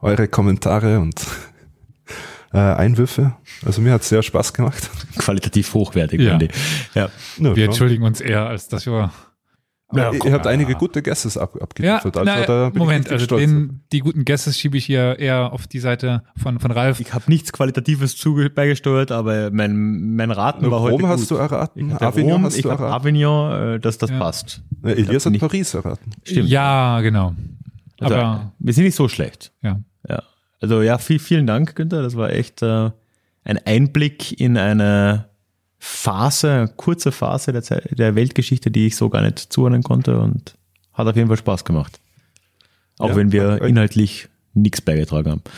[0.00, 1.20] eure Kommentare und
[2.52, 3.34] äh, Einwürfe.
[3.64, 4.88] Also mir hat es sehr Spaß gemacht.
[5.18, 6.30] Qualitativ hochwertig, Ja.
[6.30, 6.52] finde ich.
[6.94, 7.08] Ja.
[7.38, 9.10] Ja, Wir entschuldigen uns eher, als dass wir.
[9.92, 10.50] Ja, ihr habt ja.
[10.50, 12.16] einige gute Guesses ab, Ja, abgeliefert.
[12.16, 13.40] also na, da bin ich Moment, also stolz.
[13.42, 16.98] den, die guten Guesses schiebe ich hier eher auf die Seite von, von Ralf.
[16.98, 18.16] Ich habe nichts Qualitatives
[18.54, 21.30] beigesteuert, aber mein, mein Raten war heute Rom hast gut.
[21.30, 22.92] du erraten, Ich Avignon Rom, hast ich du erraten.
[22.92, 24.18] Avignon, äh, dass das Ja.
[24.18, 24.60] passt.
[24.82, 26.10] Ja, Elias hat ich- Paris erraten.
[26.24, 26.48] Stimmt.
[26.48, 27.34] Ja, genau.
[28.00, 29.52] Also, Aber wir sind nicht so schlecht.
[29.62, 29.78] ja.
[30.08, 30.22] Ja.
[30.60, 32.02] Also ja, viel, vielen Dank, Günther.
[32.02, 32.90] Das war echt äh,
[33.44, 35.28] ein Einblick in eine
[35.78, 40.56] Phase, kurze Phase der, Zeit, der Weltgeschichte, die ich so gar nicht zuordnen konnte und
[40.92, 42.00] hat auf jeden Fall Spaß gemacht.
[42.98, 45.42] Auch Ja, wenn wir inhaltlich nichts beigetragen haben.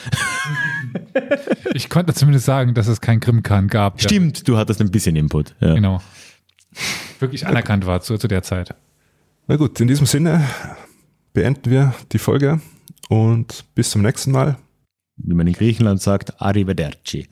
[1.74, 4.00] Ich konnte zumindest sagen, dass es kein Grimkan gab.
[4.00, 5.54] Stimmt, du hattest ein bisschen Input.
[5.60, 5.74] Ja.
[5.74, 6.00] Genau.
[7.20, 8.74] Wirklich anerkannt war zu, zu der Zeit.
[9.46, 10.44] Na gut, in diesem Sinne
[11.34, 12.60] beenden wir die Folge
[13.08, 14.56] und bis zum nächsten Mal.
[15.16, 17.28] Wie man in Griechenland sagt, Arrivederci.